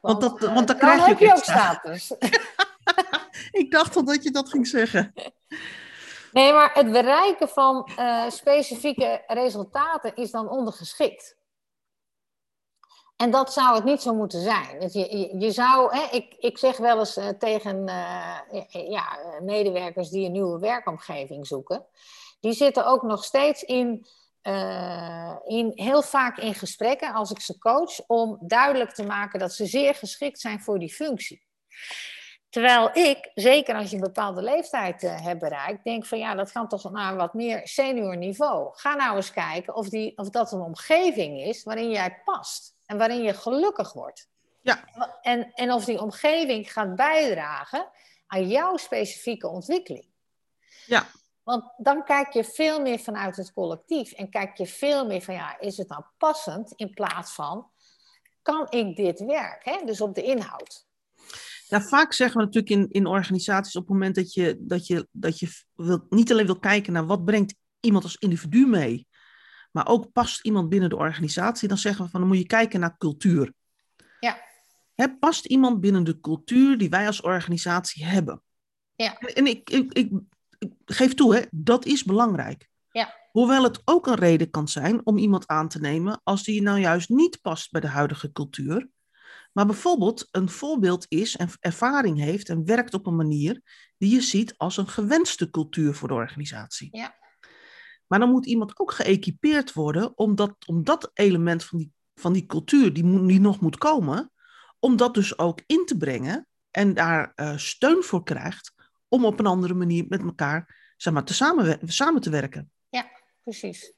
Want, 0.00 0.22
want, 0.22 0.40
dat, 0.40 0.54
want 0.54 0.66
dan, 0.66 0.76
uh, 0.76 0.82
krijg 0.82 0.98
dan 0.98 1.08
je 1.08 1.14
heb 1.14 1.18
je 1.18 1.30
ook 1.30 1.44
status. 1.44 2.10
Ik 3.60 3.70
dacht 3.70 3.96
al 3.96 4.04
dat 4.04 4.22
je 4.22 4.30
dat 4.30 4.48
ging 4.48 4.66
zeggen. 4.66 5.12
Nee, 6.32 6.52
maar 6.52 6.74
het 6.74 6.92
bereiken 6.92 7.48
van 7.48 7.90
uh, 7.98 8.30
specifieke 8.30 9.22
resultaten 9.26 10.16
is 10.16 10.30
dan 10.30 10.48
ondergeschikt. 10.48 11.38
En 13.16 13.30
dat 13.30 13.52
zou 13.52 13.74
het 13.74 13.84
niet 13.84 14.02
zo 14.02 14.14
moeten 14.14 14.40
zijn. 14.40 14.90
Je, 14.92 15.38
je, 15.38 15.50
zou, 15.50 15.96
hè, 15.96 16.16
ik, 16.16 16.34
ik 16.38 16.58
zeg 16.58 16.76
wel 16.76 16.98
eens 16.98 17.16
uh, 17.16 17.28
tegen 17.28 17.88
uh, 17.88 18.90
ja, 18.90 19.18
medewerkers 19.42 20.08
die 20.08 20.26
een 20.26 20.32
nieuwe 20.32 20.58
werkomgeving 20.58 21.46
zoeken, 21.46 21.86
die 22.40 22.52
zitten 22.52 22.86
ook 22.86 23.02
nog 23.02 23.24
steeds 23.24 23.62
in, 23.62 24.06
in, 25.46 25.72
heel 25.74 26.02
vaak 26.02 26.38
in 26.38 26.54
gesprekken 26.54 27.12
als 27.12 27.30
ik 27.30 27.40
ze 27.40 27.58
coach, 27.58 28.06
om 28.06 28.38
duidelijk 28.40 28.90
te 28.90 29.04
maken 29.04 29.38
dat 29.38 29.52
ze 29.52 29.66
zeer 29.66 29.94
geschikt 29.94 30.40
zijn 30.40 30.60
voor 30.60 30.78
die 30.78 30.94
functie. 30.94 31.42
Terwijl 32.50 32.90
ik, 32.92 33.30
zeker 33.34 33.74
als 33.74 33.90
je 33.90 33.96
een 33.96 34.02
bepaalde 34.02 34.42
leeftijd 34.42 35.02
uh, 35.02 35.20
hebt 35.20 35.40
bereikt, 35.40 35.84
denk 35.84 36.06
van 36.06 36.18
ja, 36.18 36.34
dat 36.34 36.52
kan 36.52 36.68
toch 36.68 36.90
naar 36.90 37.16
wat 37.16 37.34
meer 37.34 37.60
senior 37.64 38.16
niveau. 38.16 38.68
Ga 38.72 38.94
nou 38.94 39.16
eens 39.16 39.32
kijken 39.32 39.74
of, 39.74 39.88
die, 39.88 40.18
of 40.18 40.30
dat 40.30 40.52
een 40.52 40.60
omgeving 40.60 41.40
is 41.40 41.62
waarin 41.62 41.90
jij 41.90 42.20
past 42.24 42.74
en 42.86 42.98
waarin 42.98 43.22
je 43.22 43.34
gelukkig 43.34 43.92
wordt. 43.92 44.28
Ja. 44.60 44.84
En, 45.22 45.52
en 45.54 45.72
of 45.72 45.84
die 45.84 46.00
omgeving 46.00 46.72
gaat 46.72 46.96
bijdragen 46.96 47.88
aan 48.26 48.48
jouw 48.48 48.76
specifieke 48.76 49.48
ontwikkeling. 49.48 50.08
Ja. 50.86 51.06
Want 51.42 51.72
dan 51.76 52.04
kijk 52.04 52.32
je 52.32 52.44
veel 52.44 52.80
meer 52.80 52.98
vanuit 52.98 53.36
het 53.36 53.52
collectief 53.52 54.12
en 54.12 54.30
kijk 54.30 54.56
je 54.56 54.66
veel 54.66 55.06
meer 55.06 55.22
van 55.22 55.34
ja, 55.34 55.58
is 55.58 55.76
het 55.76 55.88
nou 55.88 56.02
passend 56.18 56.72
in 56.72 56.90
plaats 56.90 57.32
van 57.32 57.70
kan 58.42 58.66
ik 58.70 58.96
dit 58.96 59.20
werk? 59.20 59.64
Hè? 59.64 59.84
Dus 59.84 60.00
op 60.00 60.14
de 60.14 60.22
inhoud. 60.22 60.86
Ja, 61.70 61.80
vaak 61.80 62.12
zeggen 62.12 62.38
we 62.38 62.44
natuurlijk 62.44 62.72
in, 62.72 62.90
in 62.90 63.06
organisaties 63.06 63.76
op 63.76 63.82
het 63.82 63.92
moment 63.92 64.14
dat 64.14 64.32
je, 64.34 64.56
dat 64.60 64.86
je, 64.86 65.08
dat 65.10 65.38
je 65.38 65.48
wil, 65.74 66.06
niet 66.08 66.32
alleen 66.32 66.46
wil 66.46 66.58
kijken 66.58 66.92
naar 66.92 67.06
wat 67.06 67.24
brengt 67.24 67.54
iemand 67.80 68.04
als 68.04 68.16
individu 68.16 68.66
mee, 68.66 69.06
maar 69.72 69.86
ook 69.86 70.12
past 70.12 70.44
iemand 70.44 70.68
binnen 70.68 70.88
de 70.88 70.96
organisatie, 70.96 71.68
dan 71.68 71.78
zeggen 71.78 72.04
we 72.04 72.10
van 72.10 72.20
dan 72.20 72.28
moet 72.28 72.38
je 72.38 72.46
kijken 72.46 72.80
naar 72.80 72.96
cultuur. 72.96 73.52
Ja. 74.20 74.40
Hè, 74.94 75.16
past 75.18 75.44
iemand 75.44 75.80
binnen 75.80 76.04
de 76.04 76.20
cultuur 76.20 76.78
die 76.78 76.90
wij 76.90 77.06
als 77.06 77.20
organisatie 77.20 78.04
hebben? 78.04 78.42
Ja. 78.94 79.18
En, 79.18 79.34
en 79.34 79.46
ik, 79.46 79.70
ik, 79.70 79.92
ik, 79.92 80.12
ik, 80.58 80.72
geef 80.84 81.14
toe, 81.14 81.34
hè, 81.34 81.42
dat 81.50 81.84
is 81.84 82.04
belangrijk. 82.04 82.68
Ja. 82.90 83.14
Hoewel 83.32 83.62
het 83.62 83.82
ook 83.84 84.06
een 84.06 84.14
reden 84.14 84.50
kan 84.50 84.68
zijn 84.68 85.06
om 85.06 85.18
iemand 85.18 85.46
aan 85.46 85.68
te 85.68 85.80
nemen 85.80 86.20
als 86.24 86.42
die 86.42 86.62
nou 86.62 86.78
juist 86.78 87.08
niet 87.08 87.40
past 87.40 87.70
bij 87.70 87.80
de 87.80 87.88
huidige 87.88 88.32
cultuur. 88.32 88.88
Maar 89.52 89.66
bijvoorbeeld 89.66 90.28
een 90.30 90.48
voorbeeld 90.48 91.06
is 91.08 91.36
en 91.36 91.48
ervaring 91.60 92.18
heeft 92.18 92.48
en 92.48 92.64
werkt 92.64 92.94
op 92.94 93.06
een 93.06 93.16
manier 93.16 93.62
die 93.98 94.14
je 94.14 94.20
ziet 94.20 94.54
als 94.56 94.76
een 94.76 94.88
gewenste 94.88 95.50
cultuur 95.50 95.94
voor 95.94 96.08
de 96.08 96.14
organisatie. 96.14 96.88
Ja. 96.96 97.18
Maar 98.06 98.18
dan 98.18 98.30
moet 98.30 98.46
iemand 98.46 98.78
ook 98.80 98.92
geëquipeerd 98.92 99.72
worden 99.72 100.18
om 100.18 100.34
dat, 100.34 100.66
om 100.66 100.84
dat 100.84 101.10
element 101.14 101.64
van 101.64 101.78
die, 101.78 101.92
van 102.14 102.32
die 102.32 102.46
cultuur 102.46 102.92
die, 102.92 103.04
moet, 103.04 103.28
die 103.28 103.40
nog 103.40 103.60
moet 103.60 103.78
komen, 103.78 104.32
om 104.78 104.96
dat 104.96 105.14
dus 105.14 105.38
ook 105.38 105.60
in 105.66 105.86
te 105.86 105.96
brengen 105.96 106.46
en 106.70 106.94
daar 106.94 107.32
uh, 107.36 107.56
steun 107.56 108.02
voor 108.02 108.22
krijgt 108.22 108.72
om 109.08 109.24
op 109.24 109.38
een 109.38 109.46
andere 109.46 109.74
manier 109.74 110.04
met 110.08 110.22
elkaar 110.22 110.92
zeg 110.96 111.12
maar, 111.12 111.24
te 111.24 111.34
samen, 111.34 111.78
samen 111.84 112.20
te 112.20 112.30
werken. 112.30 112.70
Ja, 112.88 113.10
precies. 113.42 113.92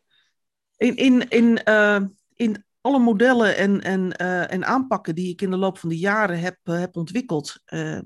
In, 0.77 0.97
in, 0.97 1.29
in, 1.29 1.61
uh, 1.65 2.01
in 2.35 2.65
alle 2.83 2.99
modellen 2.99 3.57
en, 3.57 3.81
en, 3.81 4.15
uh, 4.21 4.53
en 4.53 4.65
aanpakken 4.65 5.15
die 5.15 5.29
ik 5.29 5.43
in 5.43 5.51
de 5.51 5.57
loop 5.57 5.79
van 5.79 5.89
de 5.89 5.99
jaren 5.99 6.41
heb, 6.41 6.59
uh, 6.65 6.79
heb 6.79 6.97
ontwikkeld, 6.97 7.61
uh, 7.67 7.99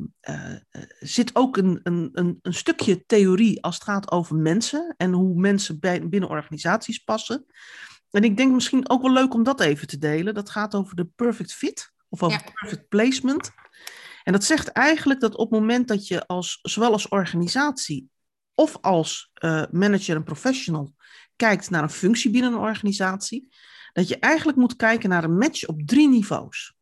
zit 1.00 1.30
ook 1.34 1.56
een, 1.56 1.80
een, 1.82 2.08
een, 2.12 2.38
een, 2.42 2.54
stukje 2.54 3.06
theorie 3.06 3.62
als 3.62 3.74
het 3.74 3.84
gaat 3.84 4.10
over 4.10 4.36
mensen 4.36 4.94
en 4.96 5.12
hoe 5.12 5.40
mensen 5.40 5.80
bij, 5.80 6.08
binnen 6.08 6.28
organisaties 6.28 6.98
passen. 6.98 7.46
En 8.10 8.24
ik 8.24 8.36
denk 8.36 8.52
misschien 8.52 8.88
ook 8.88 9.02
wel 9.02 9.12
leuk 9.12 9.34
om 9.34 9.42
dat 9.42 9.60
even 9.60 9.86
te 9.86 9.98
delen. 9.98 10.34
Dat 10.34 10.50
gaat 10.50 10.74
over 10.74 10.96
de 10.96 11.08
perfect 11.16 11.52
fit 11.52 11.92
of 12.08 12.22
over 12.22 12.42
ja. 12.44 12.50
perfect 12.52 12.88
placement. 12.88 13.50
En 14.24 14.32
dat 14.32 14.44
zegt 14.44 14.68
eigenlijk 14.68 15.20
dat 15.20 15.36
op 15.36 15.50
het 15.50 15.60
moment 15.60 15.88
dat 15.88 16.06
je 16.06 16.26
als, 16.26 16.58
zowel 16.62 16.92
als 16.92 17.08
organisatie 17.08 18.08
of 18.54 18.78
als 18.80 19.30
manager 19.70 20.16
en 20.16 20.24
professional 20.24 20.94
kijkt 21.36 21.70
naar 21.70 21.82
een 21.82 21.90
functie 21.90 22.30
binnen 22.30 22.52
een 22.52 22.58
organisatie, 22.58 23.48
dat 23.96 24.08
je 24.08 24.18
eigenlijk 24.18 24.58
moet 24.58 24.76
kijken 24.76 25.08
naar 25.08 25.24
een 25.24 25.38
match 25.38 25.66
op 25.66 25.82
drie 25.86 26.08
niveaus. 26.08 26.74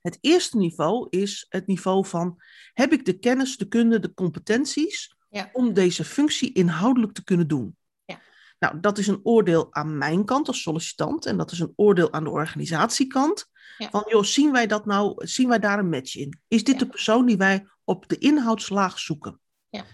Het 0.00 0.18
eerste 0.20 0.56
niveau 0.56 1.06
is 1.10 1.46
het 1.48 1.66
niveau 1.66 2.06
van: 2.06 2.42
heb 2.72 2.92
ik 2.92 3.04
de 3.04 3.18
kennis, 3.18 3.56
de 3.56 3.68
kunde, 3.68 3.98
de 3.98 4.14
competenties 4.14 5.16
ja. 5.30 5.50
om 5.52 5.72
deze 5.72 6.04
functie 6.04 6.52
inhoudelijk 6.52 7.12
te 7.12 7.24
kunnen 7.24 7.48
doen? 7.48 7.76
Ja. 8.04 8.20
Nou, 8.58 8.80
dat 8.80 8.98
is 8.98 9.06
een 9.06 9.20
oordeel 9.22 9.74
aan 9.74 9.98
mijn 9.98 10.24
kant 10.24 10.48
als 10.48 10.62
sollicitant 10.62 11.26
en 11.26 11.36
dat 11.36 11.52
is 11.52 11.58
een 11.58 11.72
oordeel 11.76 12.12
aan 12.12 12.24
de 12.24 12.30
organisatiekant. 12.30 13.46
Ja. 13.78 13.90
Van, 13.90 14.04
joh, 14.08 14.22
zien 14.22 14.52
wij 14.52 14.66
dat 14.66 14.86
nou, 14.86 15.26
zien 15.26 15.48
wij 15.48 15.58
daar 15.58 15.78
een 15.78 15.88
match 15.88 16.16
in? 16.16 16.40
Is 16.48 16.64
dit 16.64 16.78
de 16.78 16.88
persoon 16.88 17.26
die 17.26 17.36
wij 17.36 17.66
op 17.84 18.08
de 18.08 18.18
inhoudslaag 18.18 18.98
zoeken? 18.98 19.40
Ja. 19.68 19.84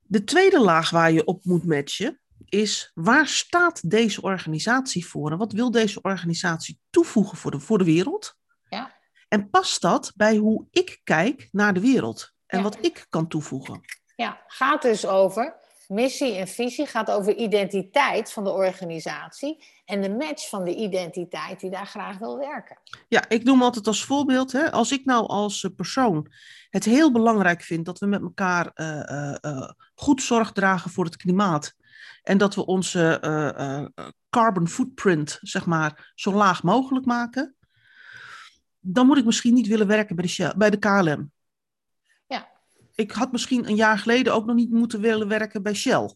De 0.00 0.24
tweede 0.24 0.60
laag 0.60 0.90
waar 0.90 1.12
je 1.12 1.24
op 1.24 1.44
moet 1.44 1.64
matchen 1.64 2.18
is, 2.44 2.90
waar 2.94 3.26
staat 3.26 3.90
deze 3.90 4.22
organisatie 4.22 5.06
voor? 5.06 5.30
En 5.30 5.38
wat 5.38 5.52
wil 5.52 5.70
deze 5.70 6.00
organisatie 6.02 6.80
toevoegen 6.90 7.38
voor 7.38 7.50
de, 7.50 7.60
voor 7.60 7.78
de 7.78 7.84
wereld? 7.84 8.36
Ja. 8.68 8.92
En 9.28 9.50
past 9.50 9.80
dat 9.80 10.12
bij 10.16 10.36
hoe 10.36 10.66
ik 10.70 11.00
kijk 11.04 11.48
naar 11.52 11.74
de 11.74 11.80
wereld? 11.80 12.32
En 12.46 12.58
Ja. 12.58 12.64
wat 12.64 12.78
ik 12.80 13.06
kan 13.08 13.28
toevoegen? 13.28 13.80
Ja, 14.16 14.42
gaat 14.46 14.82
dus 14.82 15.06
over 15.06 15.56
missie 15.88 16.34
en 16.34 16.48
visie, 16.48 16.86
gaat 16.86 17.10
over 17.10 17.34
identiteit 17.36 18.32
van 18.32 18.44
de 18.44 18.50
organisatie 18.50 19.64
en 19.84 20.00
de 20.00 20.10
match 20.10 20.48
van 20.48 20.64
de 20.64 20.74
identiteit 20.74 21.60
die 21.60 21.70
daar 21.70 21.86
graag 21.86 22.18
wil 22.18 22.38
werken. 22.38 22.78
Ja, 23.08 23.28
ik 23.28 23.44
noem 23.44 23.62
altijd 23.62 23.86
als 23.86 24.04
voorbeeld, 24.04 24.52
hè, 24.52 24.72
als 24.72 24.92
ik 24.92 25.04
nou 25.04 25.26
als 25.26 25.64
eh, 25.64 25.70
persoon 25.76 26.32
het 26.70 26.84
heel 26.84 27.12
belangrijk 27.12 27.62
vind 27.62 27.84
dat 27.84 27.98
we 27.98 28.06
met 28.06 28.22
elkaar 28.22 28.70
eh, 28.74 29.34
eh, 29.40 29.70
goed 29.94 30.22
zorg 30.22 30.52
dragen 30.52 30.90
voor 30.90 31.04
het 31.04 31.16
klimaat 31.16 31.74
en 32.22 32.38
dat 32.38 32.54
we 32.54 32.66
onze 32.66 33.18
eh, 33.20 33.78
eh, 33.78 33.86
carbon 34.30 34.68
footprint, 34.68 35.38
zeg 35.40 35.66
maar, 35.66 36.12
zo 36.14 36.32
laag 36.32 36.62
mogelijk 36.62 37.06
maken, 37.06 37.56
dan 38.80 39.06
moet 39.06 39.18
ik 39.18 39.24
misschien 39.24 39.54
niet 39.54 39.66
willen 39.66 39.86
werken 39.86 40.16
bij 40.16 40.24
de, 40.24 40.30
Shell, 40.30 40.54
bij 40.56 40.70
de 40.70 40.78
KLM. 40.78 41.32
Ja. 42.26 42.48
Ik 42.94 43.12
had 43.12 43.32
misschien 43.32 43.68
een 43.68 43.76
jaar 43.76 43.98
geleden 43.98 44.34
ook 44.34 44.46
nog 44.46 44.56
niet 44.56 44.70
moeten 44.70 45.00
willen 45.00 45.28
werken 45.28 45.62
bij 45.62 45.74
Shell. 45.74 46.14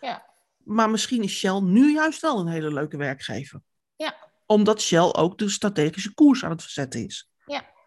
Ja. 0.00 0.26
Maar 0.64 0.90
misschien 0.90 1.22
is 1.22 1.38
Shell 1.38 1.60
nu 1.60 1.92
juist 1.92 2.20
wel 2.20 2.38
een 2.38 2.48
hele 2.48 2.72
leuke 2.72 2.96
werkgever. 2.96 3.60
Ja. 3.96 4.16
Omdat 4.46 4.82
Shell 4.82 5.12
ook 5.12 5.38
de 5.38 5.48
strategische 5.48 6.14
koers 6.14 6.44
aan 6.44 6.50
het 6.50 6.62
verzetten 6.62 7.04
is. 7.04 7.28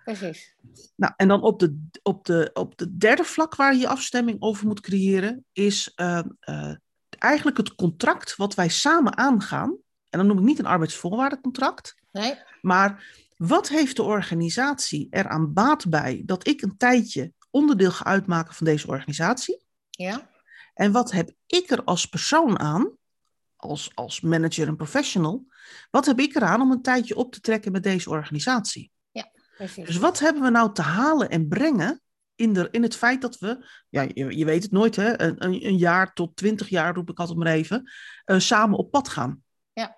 Precies. 0.07 0.55
Nou, 0.95 1.13
en 1.15 1.27
dan 1.27 1.41
op 1.41 1.59
de, 1.59 1.87
op, 2.03 2.25
de, 2.25 2.49
op 2.53 2.77
de 2.77 2.97
derde 2.97 3.23
vlak 3.23 3.55
waar 3.55 3.75
je 3.75 3.87
afstemming 3.87 4.41
over 4.41 4.67
moet 4.67 4.79
creëren, 4.79 5.45
is 5.53 5.91
eh, 5.95 6.21
eigenlijk 7.17 7.57
het 7.57 7.75
contract 7.75 8.35
wat 8.35 8.55
wij 8.55 8.69
samen 8.69 9.17
aangaan. 9.17 9.77
En 10.09 10.19
dan 10.19 10.27
noem 10.27 10.37
ik 10.37 10.43
niet 10.43 10.59
een 10.59 10.65
arbeidsvoorwaardencontract, 10.65 11.95
Nee? 12.11 12.35
maar 12.61 13.15
wat 13.37 13.67
heeft 13.69 13.95
de 13.95 14.03
organisatie 14.03 15.07
er 15.09 15.27
aan 15.27 15.53
baat 15.53 15.89
bij 15.89 16.21
dat 16.25 16.47
ik 16.47 16.61
een 16.61 16.77
tijdje 16.77 17.33
onderdeel 17.49 17.91
ga 17.91 18.05
uitmaken 18.05 18.53
van 18.53 18.65
deze 18.65 18.87
organisatie? 18.87 19.65
Ja? 19.89 20.29
En 20.73 20.91
wat 20.91 21.11
heb 21.11 21.31
ik 21.45 21.69
er 21.69 21.83
als 21.83 22.05
persoon 22.05 22.59
aan, 22.59 22.91
als, 23.55 23.91
als 23.93 24.21
manager 24.21 24.67
en 24.67 24.75
professional, 24.75 25.45
wat 25.91 26.05
heb 26.05 26.19
ik 26.19 26.35
eraan 26.35 26.61
om 26.61 26.71
een 26.71 26.81
tijdje 26.81 27.15
op 27.15 27.31
te 27.31 27.39
trekken 27.39 27.71
met 27.71 27.83
deze 27.83 28.09
organisatie? 28.09 28.91
Precies. 29.57 29.85
Dus 29.85 29.97
wat 29.97 30.19
hebben 30.19 30.43
we 30.43 30.49
nou 30.49 30.73
te 30.73 30.81
halen 30.81 31.29
en 31.29 31.47
brengen 31.47 32.01
in, 32.37 32.53
de, 32.53 32.67
in 32.71 32.83
het 32.83 32.95
feit 32.95 33.21
dat 33.21 33.37
we, 33.37 33.65
ja, 33.89 34.01
je, 34.13 34.37
je 34.37 34.45
weet 34.45 34.63
het 34.63 34.71
nooit, 34.71 34.95
hè, 34.95 35.21
een, 35.21 35.43
een, 35.43 35.77
jaar 35.77 36.13
tot 36.13 36.35
twintig 36.35 36.69
jaar, 36.69 36.95
roep 36.95 37.09
ik 37.09 37.19
altijd 37.19 37.37
maar 37.37 37.47
even, 37.47 37.91
eh, 38.23 38.39
samen 38.39 38.77
op 38.77 38.91
pad 38.91 39.09
gaan. 39.09 39.43
Ja. 39.73 39.97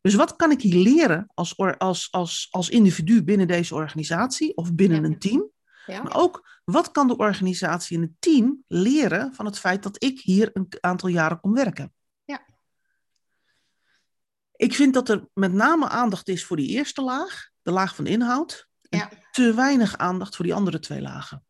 Dus 0.00 0.14
wat 0.14 0.36
kan 0.36 0.50
ik 0.50 0.60
hier 0.60 0.82
leren 0.82 1.30
als, 1.34 1.54
or- 1.54 1.76
als, 1.76 2.08
als, 2.10 2.48
als 2.50 2.68
individu 2.68 3.24
binnen 3.24 3.46
deze 3.46 3.74
organisatie 3.74 4.56
of 4.56 4.74
binnen 4.74 5.00
Ja. 5.00 5.06
een 5.06 5.18
team? 5.18 5.50
Ja? 5.86 6.02
Maar 6.02 6.16
ook, 6.16 6.60
wat 6.64 6.90
kan 6.90 7.08
de 7.08 7.16
organisatie 7.16 7.96
en 7.96 8.02
het 8.02 8.14
team 8.18 8.64
leren 8.66 9.34
van 9.34 9.46
het 9.46 9.58
feit 9.58 9.82
dat 9.82 10.02
ik 10.02 10.20
hier 10.20 10.50
een 10.52 10.68
aantal 10.80 11.08
jaren 11.08 11.40
kom 11.40 11.54
werken? 11.54 11.94
Ja. 12.24 12.46
Ik 14.56 14.74
vind 14.74 14.94
dat 14.94 15.08
er 15.08 15.28
met 15.32 15.52
name 15.52 15.88
aandacht 15.88 16.28
is 16.28 16.44
voor 16.44 16.56
die 16.56 16.68
eerste 16.68 17.02
laag, 17.02 17.50
de 17.62 17.70
laag 17.70 17.94
van 17.94 18.04
de 18.04 18.10
inhoud. 18.10 18.68
Ja. 18.80 19.10
Te 19.36 19.54
weinig 19.54 19.96
aandacht 19.96 20.36
voor 20.36 20.44
die 20.44 20.54
andere 20.54 20.78
twee 20.78 21.00
lagen. 21.00 21.42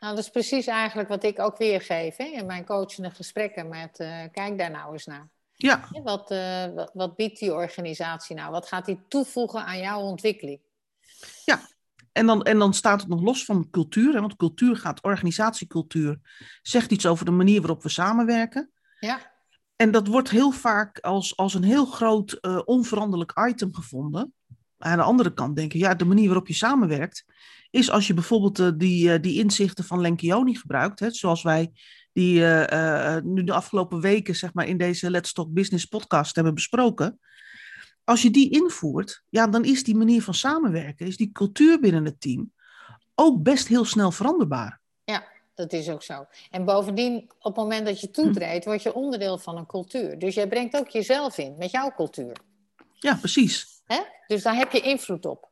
Nou, 0.00 0.16
dat 0.16 0.24
is 0.24 0.30
precies 0.30 0.66
eigenlijk 0.66 1.08
wat 1.08 1.24
ik 1.24 1.38
ook 1.38 1.58
weergeef 1.58 2.16
hè, 2.16 2.24
in 2.24 2.46
mijn 2.46 2.64
coachende 2.64 3.10
gesprekken 3.10 3.68
met, 3.68 3.98
eh, 3.98 4.22
kijk 4.32 4.58
daar 4.58 4.70
nou 4.70 4.92
eens 4.92 5.06
naar. 5.06 5.28
Ja, 5.52 5.88
Wat, 6.02 6.30
eh, 6.30 6.66
wat, 6.74 6.90
wat 6.94 7.16
biedt 7.16 7.38
die 7.38 7.52
organisatie 7.52 8.36
nou? 8.36 8.50
Wat 8.50 8.68
gaat 8.68 8.84
die 8.84 9.00
toevoegen 9.08 9.64
aan 9.64 9.78
jouw 9.78 10.00
ontwikkeling? 10.00 10.60
en 12.12 12.26
dan, 12.26 12.42
en 12.42 12.58
dan 12.58 12.74
staat 12.74 13.00
het 13.00 13.10
nog 13.10 13.22
los 13.22 13.44
van 13.44 13.70
cultuur. 13.70 14.14
Hè, 14.14 14.20
want 14.20 14.36
cultuur 14.36 14.76
gaat, 14.76 15.02
organisatiecultuur, 15.02 16.18
zegt 16.62 16.92
iets 16.92 17.06
over 17.06 17.24
de 17.24 17.30
manier 17.30 17.60
waarop 17.60 17.82
we 17.82 17.88
samenwerken. 17.88 18.70
Ja, 19.00 19.32
En 19.76 19.90
dat 19.90 20.06
wordt 20.06 20.30
heel 20.30 20.50
vaak 20.50 20.98
als, 20.98 21.36
als 21.36 21.54
een 21.54 21.64
heel 21.64 21.86
groot 21.86 22.32
eh, 22.32 22.60
onveranderlijk 22.64 23.32
item 23.48 23.74
gevonden. 23.74 24.34
Aan 24.84 24.96
de 24.96 25.02
andere 25.02 25.34
kant 25.34 25.56
denken, 25.56 25.78
ja, 25.78 25.94
de 25.94 26.04
manier 26.04 26.26
waarop 26.26 26.46
je 26.46 26.54
samenwerkt, 26.54 27.24
is 27.70 27.90
als 27.90 28.06
je 28.06 28.14
bijvoorbeeld 28.14 28.58
eh, 28.58 28.70
die, 28.76 29.12
eh, 29.12 29.22
die 29.22 29.38
inzichten 29.38 29.84
van 29.84 30.00
Lencioni 30.00 30.54
gebruikt, 30.54 31.00
hè, 31.00 31.10
zoals 31.10 31.42
wij 31.42 31.72
die 32.12 32.46
eh, 32.46 33.22
nu 33.22 33.44
de 33.44 33.52
afgelopen 33.52 34.00
weken 34.00 34.36
zeg 34.36 34.54
maar, 34.54 34.66
in 34.66 34.76
deze 34.76 35.10
Let's 35.10 35.32
Talk 35.32 35.52
Business 35.52 35.84
podcast 35.84 36.34
hebben 36.34 36.54
besproken. 36.54 37.18
Als 38.04 38.22
je 38.22 38.30
die 38.30 38.50
invoert, 38.50 39.22
ja, 39.28 39.46
dan 39.46 39.64
is 39.64 39.84
die 39.84 39.96
manier 39.96 40.22
van 40.22 40.34
samenwerken, 40.34 41.06
is 41.06 41.16
die 41.16 41.32
cultuur 41.32 41.80
binnen 41.80 42.04
het 42.04 42.20
team 42.20 42.52
ook 43.14 43.42
best 43.42 43.68
heel 43.68 43.84
snel 43.84 44.10
veranderbaar. 44.10 44.80
dat 45.54 45.72
is 45.72 45.88
ook 45.88 46.02
zo. 46.02 46.26
En 46.50 46.64
bovendien, 46.64 47.30
op 47.38 47.56
het 47.56 47.56
moment 47.56 47.86
dat 47.86 48.00
je 48.00 48.10
toetreedt, 48.10 48.64
word 48.64 48.82
je 48.82 48.94
onderdeel 48.94 49.38
van 49.38 49.56
een 49.56 49.66
cultuur. 49.66 50.18
Dus 50.18 50.34
jij 50.34 50.48
brengt 50.48 50.76
ook 50.76 50.88
jezelf 50.88 51.38
in 51.38 51.54
met 51.58 51.70
jouw 51.70 51.90
cultuur. 51.90 52.36
Ja, 53.04 53.14
precies. 53.14 53.82
Hè? 53.84 54.00
Dus 54.26 54.42
daar 54.42 54.56
heb 54.56 54.72
je 54.72 54.80
invloed 54.80 55.26
op. 55.26 55.50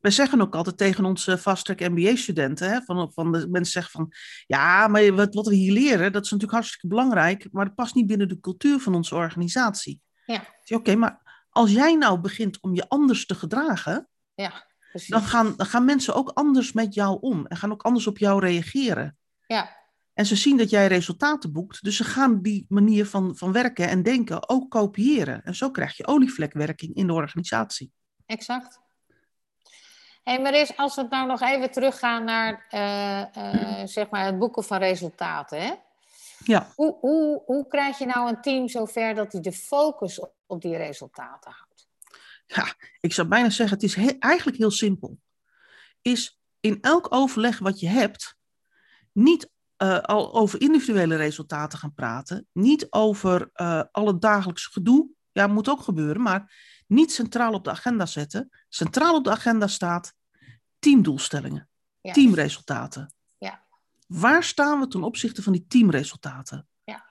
Wij 0.00 0.10
zeggen 0.10 0.40
ook 0.40 0.54
altijd 0.54 0.76
tegen 0.76 1.04
onze 1.04 1.38
fast-track 1.38 1.80
MBA-studenten, 1.80 2.70
hè, 2.70 2.80
van, 2.82 3.12
van 3.12 3.32
de 3.32 3.48
mensen 3.48 3.72
zeggen 3.72 3.92
van, 3.92 4.12
ja, 4.46 4.88
maar 4.88 5.14
wat, 5.14 5.34
wat 5.34 5.46
we 5.46 5.54
hier 5.54 5.72
leren, 5.72 6.12
dat 6.12 6.24
is 6.24 6.30
natuurlijk 6.30 6.52
hartstikke 6.58 6.86
belangrijk, 6.86 7.48
maar 7.52 7.64
dat 7.64 7.74
past 7.74 7.94
niet 7.94 8.06
binnen 8.06 8.28
de 8.28 8.40
cultuur 8.40 8.80
van 8.80 8.94
onze 8.94 9.14
organisatie. 9.14 10.00
Ja. 10.26 10.44
Oké, 10.68 10.94
maar 10.94 11.44
als 11.50 11.70
jij 11.70 11.94
nou 11.94 12.18
begint 12.18 12.60
om 12.60 12.74
je 12.74 12.88
anders 12.88 13.26
te 13.26 13.34
gedragen, 13.34 14.08
Ja, 14.34 14.66
precies. 14.90 15.08
dan 15.08 15.22
gaan, 15.22 15.54
dan 15.56 15.66
gaan 15.66 15.84
mensen 15.84 16.14
ook 16.14 16.28
anders 16.28 16.72
met 16.72 16.94
jou 16.94 17.18
om 17.20 17.46
en 17.46 17.56
gaan 17.56 17.72
ook 17.72 17.82
anders 17.82 18.06
op 18.06 18.18
jou 18.18 18.40
reageren. 18.40 19.18
Ja, 19.46 19.75
En 20.16 20.26
ze 20.26 20.36
zien 20.36 20.56
dat 20.56 20.70
jij 20.70 20.86
resultaten 20.86 21.52
boekt, 21.52 21.84
dus 21.84 21.96
ze 21.96 22.04
gaan 22.04 22.42
die 22.42 22.66
manier 22.68 23.06
van, 23.06 23.36
van 23.36 23.52
werken 23.52 23.88
en 23.88 24.02
denken 24.02 24.48
ook 24.48 24.70
kopiëren. 24.70 25.44
En 25.44 25.54
zo 25.54 25.70
krijg 25.70 25.96
je 25.96 26.06
olievlekwerking 26.06 26.94
in 26.94 27.06
de 27.06 27.12
organisatie. 27.12 27.92
exact. 28.26 28.80
Hé, 30.22 30.38
maar 30.38 30.54
is, 30.54 30.76
als 30.76 30.94
we 30.94 31.06
nou 31.10 31.26
nog 31.26 31.40
even 31.40 31.70
teruggaan 31.70 32.24
naar 32.24 32.66
eh, 32.68 33.20
eh, 33.36 33.86
zeg 33.86 34.10
maar 34.10 34.24
het 34.24 34.38
boeken 34.38 34.64
van 34.64 34.78
resultaten. 34.78 35.62
Hè? 35.62 35.74
Ja. 36.44 36.72
Hoe, 36.74 36.96
hoe, 37.00 37.42
hoe 37.46 37.66
krijg 37.66 37.98
je 37.98 38.06
nou 38.06 38.28
een 38.28 38.40
team 38.40 38.68
zover 38.68 39.14
dat 39.14 39.32
hij 39.32 39.40
de 39.40 39.52
focus 39.52 40.20
op, 40.20 40.34
op 40.46 40.62
die 40.62 40.76
resultaten 40.76 41.50
houdt? 41.50 41.88
Ja, 42.46 42.74
ik 43.00 43.12
zou 43.12 43.28
bijna 43.28 43.50
zeggen, 43.50 43.76
het 43.76 43.84
is 43.86 43.94
he- 43.94 44.16
eigenlijk 44.18 44.58
heel 44.58 44.70
simpel. 44.70 45.18
Is 46.02 46.40
in 46.60 46.78
elk 46.80 47.14
overleg 47.14 47.58
wat 47.58 47.80
je 47.80 47.88
hebt, 47.88 48.36
niet 49.12 49.54
eh, 49.76 49.98
al 49.98 50.34
over 50.34 50.60
individuele 50.60 51.16
resultaten 51.16 51.78
gaan 51.78 51.94
praten, 51.94 52.46
niet 52.52 52.86
over 52.90 53.50
eh 53.52 53.82
al 53.92 54.06
het 54.06 54.20
dagelijkse 54.20 54.70
gedoe, 54.70 55.08
ja, 55.32 55.46
moet 55.46 55.68
ook 55.68 55.80
gebeuren, 55.80 56.22
maar 56.22 56.54
niet 56.86 57.12
centraal 57.12 57.52
op 57.52 57.64
de 57.64 57.70
agenda 57.70 58.06
zetten. 58.06 58.50
Centraal 58.68 59.14
op 59.14 59.24
de 59.24 59.30
agenda 59.30 59.66
staat 59.66 60.14
teamdoelstellingen, 60.78 61.68
Ja. 62.00 62.12
teamresultaten. 62.12 63.14
Ja. 63.38 63.64
Waar 64.06 64.42
staan 64.42 64.80
we 64.80 64.88
ten 64.88 65.02
opzichte 65.02 65.42
van 65.42 65.52
die 65.52 65.66
teamresultaten? 65.68 66.68
Ja. 66.84 67.04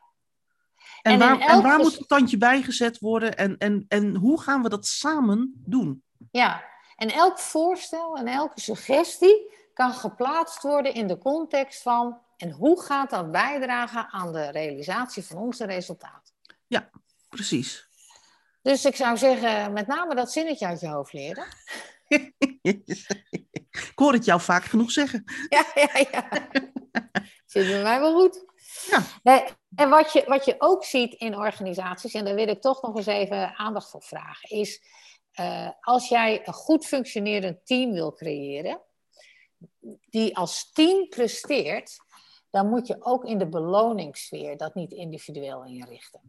En, 1.01 1.11
En 1.11 1.19
waar, 1.19 1.39
en 1.39 1.61
waar 1.61 1.79
moet 1.79 1.97
een 1.99 2.05
tandje 2.05 2.37
bijgezet 2.37 2.99
worden 2.99 3.37
en, 3.37 3.57
en, 3.57 3.85
en 3.87 4.15
hoe 4.15 4.41
gaan 4.41 4.61
we 4.63 4.69
dat 4.69 4.85
samen 4.85 5.53
doen? 5.65 6.03
Ja, 6.31 6.63
en 6.95 7.09
elk 7.11 7.39
voorstel 7.39 8.17
en 8.17 8.27
elke 8.27 8.61
suggestie 8.61 9.53
kan 9.73 9.93
geplaatst 9.93 10.61
worden 10.61 10.93
in 10.93 11.07
de 11.07 11.17
context 11.17 11.81
van 11.81 12.19
en 12.37 12.51
hoe 12.51 12.81
gaat 12.81 13.09
dat 13.09 13.31
bijdragen 13.31 14.07
aan 14.11 14.33
de 14.33 14.51
realisatie 14.51 15.23
van 15.23 15.37
onze 15.37 15.65
resultaten. 15.65 16.33
Precies. 17.35 17.87
Dus 18.61 18.85
ik 18.85 18.95
zou 18.95 19.17
zeggen, 19.17 19.73
met 19.73 19.87
name 19.87 20.15
dat 20.15 20.31
zinnetje 20.31 20.65
uit 20.65 20.79
je 20.79 20.87
hoofd 20.87 21.13
leren. 21.13 21.45
ik 22.61 23.91
hoor 23.95 24.13
het 24.13 24.25
jou 24.25 24.41
vaak 24.41 24.63
genoeg 24.63 24.91
zeggen. 24.91 25.23
Ja, 25.49 25.65
ja, 25.75 26.05
ja. 26.11 26.49
Zit 27.45 27.67
bij 27.67 27.83
mij 27.83 27.99
wel 27.99 28.19
goed. 28.19 28.45
Ja. 28.89 29.03
Nee, 29.23 29.43
en 29.75 29.89
wat 29.89 30.13
je, 30.13 30.23
wat 30.27 30.45
je 30.45 30.55
ook 30.57 30.83
ziet 30.83 31.13
in 31.13 31.37
organisaties, 31.37 32.13
en 32.13 32.25
daar 32.25 32.35
wil 32.35 32.47
ik 32.47 32.61
toch 32.61 32.81
nog 32.81 32.95
eens 32.95 33.05
even 33.05 33.55
aandacht 33.55 33.89
voor 33.89 34.03
vragen, 34.03 34.49
is 34.49 34.81
eh, 35.31 35.69
als 35.81 36.07
jij 36.09 36.47
een 36.47 36.53
goed 36.53 36.85
functionerend 36.85 37.65
team 37.65 37.91
wil 37.91 38.13
creëren, 38.13 38.81
die 40.09 40.37
als 40.37 40.71
team 40.71 41.09
presteert, 41.09 41.97
dan 42.55 42.69
moet 42.69 42.87
je 42.87 42.95
ook 42.99 43.25
in 43.25 43.37
de 43.37 43.47
beloningssfeer 43.47 44.57
dat 44.57 44.75
niet 44.75 44.91
individueel 44.91 45.65
inrichten. 45.65 46.21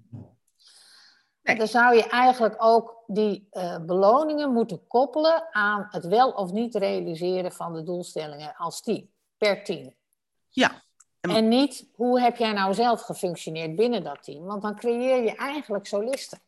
Dan 1.43 1.67
zou 1.69 1.97
je 1.97 2.09
eigenlijk 2.09 2.55
ook 2.59 3.03
die 3.07 3.49
uh, 3.53 3.79
beloningen 3.79 4.53
moeten 4.53 4.87
koppelen 4.87 5.55
aan 5.55 5.87
het 5.91 6.07
wel 6.07 6.31
of 6.31 6.53
niet 6.53 6.75
realiseren 6.75 7.53
van 7.53 7.73
de 7.73 7.83
doelstellingen 7.83 8.55
als 8.57 8.81
team, 8.81 9.09
per 9.37 9.65
team. 9.65 9.95
Ja. 10.49 10.83
En, 11.21 11.31
en 11.31 11.49
niet 11.49 11.89
hoe 11.93 12.21
heb 12.21 12.37
jij 12.37 12.53
nou 12.53 12.75
zelf 12.75 13.01
gefunctioneerd 13.01 13.77
binnen 13.77 14.05
dat 14.05 14.23
team, 14.23 14.45
want 14.45 14.63
dan 14.63 14.77
creëer 14.77 15.23
je 15.23 15.35
eigenlijk 15.35 15.87
solisten. 15.87 16.41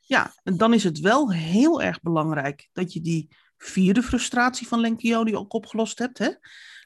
Ja, 0.00 0.34
en 0.42 0.56
dan 0.56 0.74
is 0.74 0.84
het 0.84 1.00
wel 1.00 1.32
heel 1.32 1.82
erg 1.82 2.00
belangrijk 2.00 2.68
dat 2.72 2.92
je 2.92 3.00
die 3.00 3.36
vierde 3.62 4.02
frustratie 4.02 4.68
van 4.68 4.80
Lenkioni 4.80 5.36
ook 5.36 5.52
opgelost 5.52 5.98
hebt. 5.98 6.18
Hè? 6.18 6.28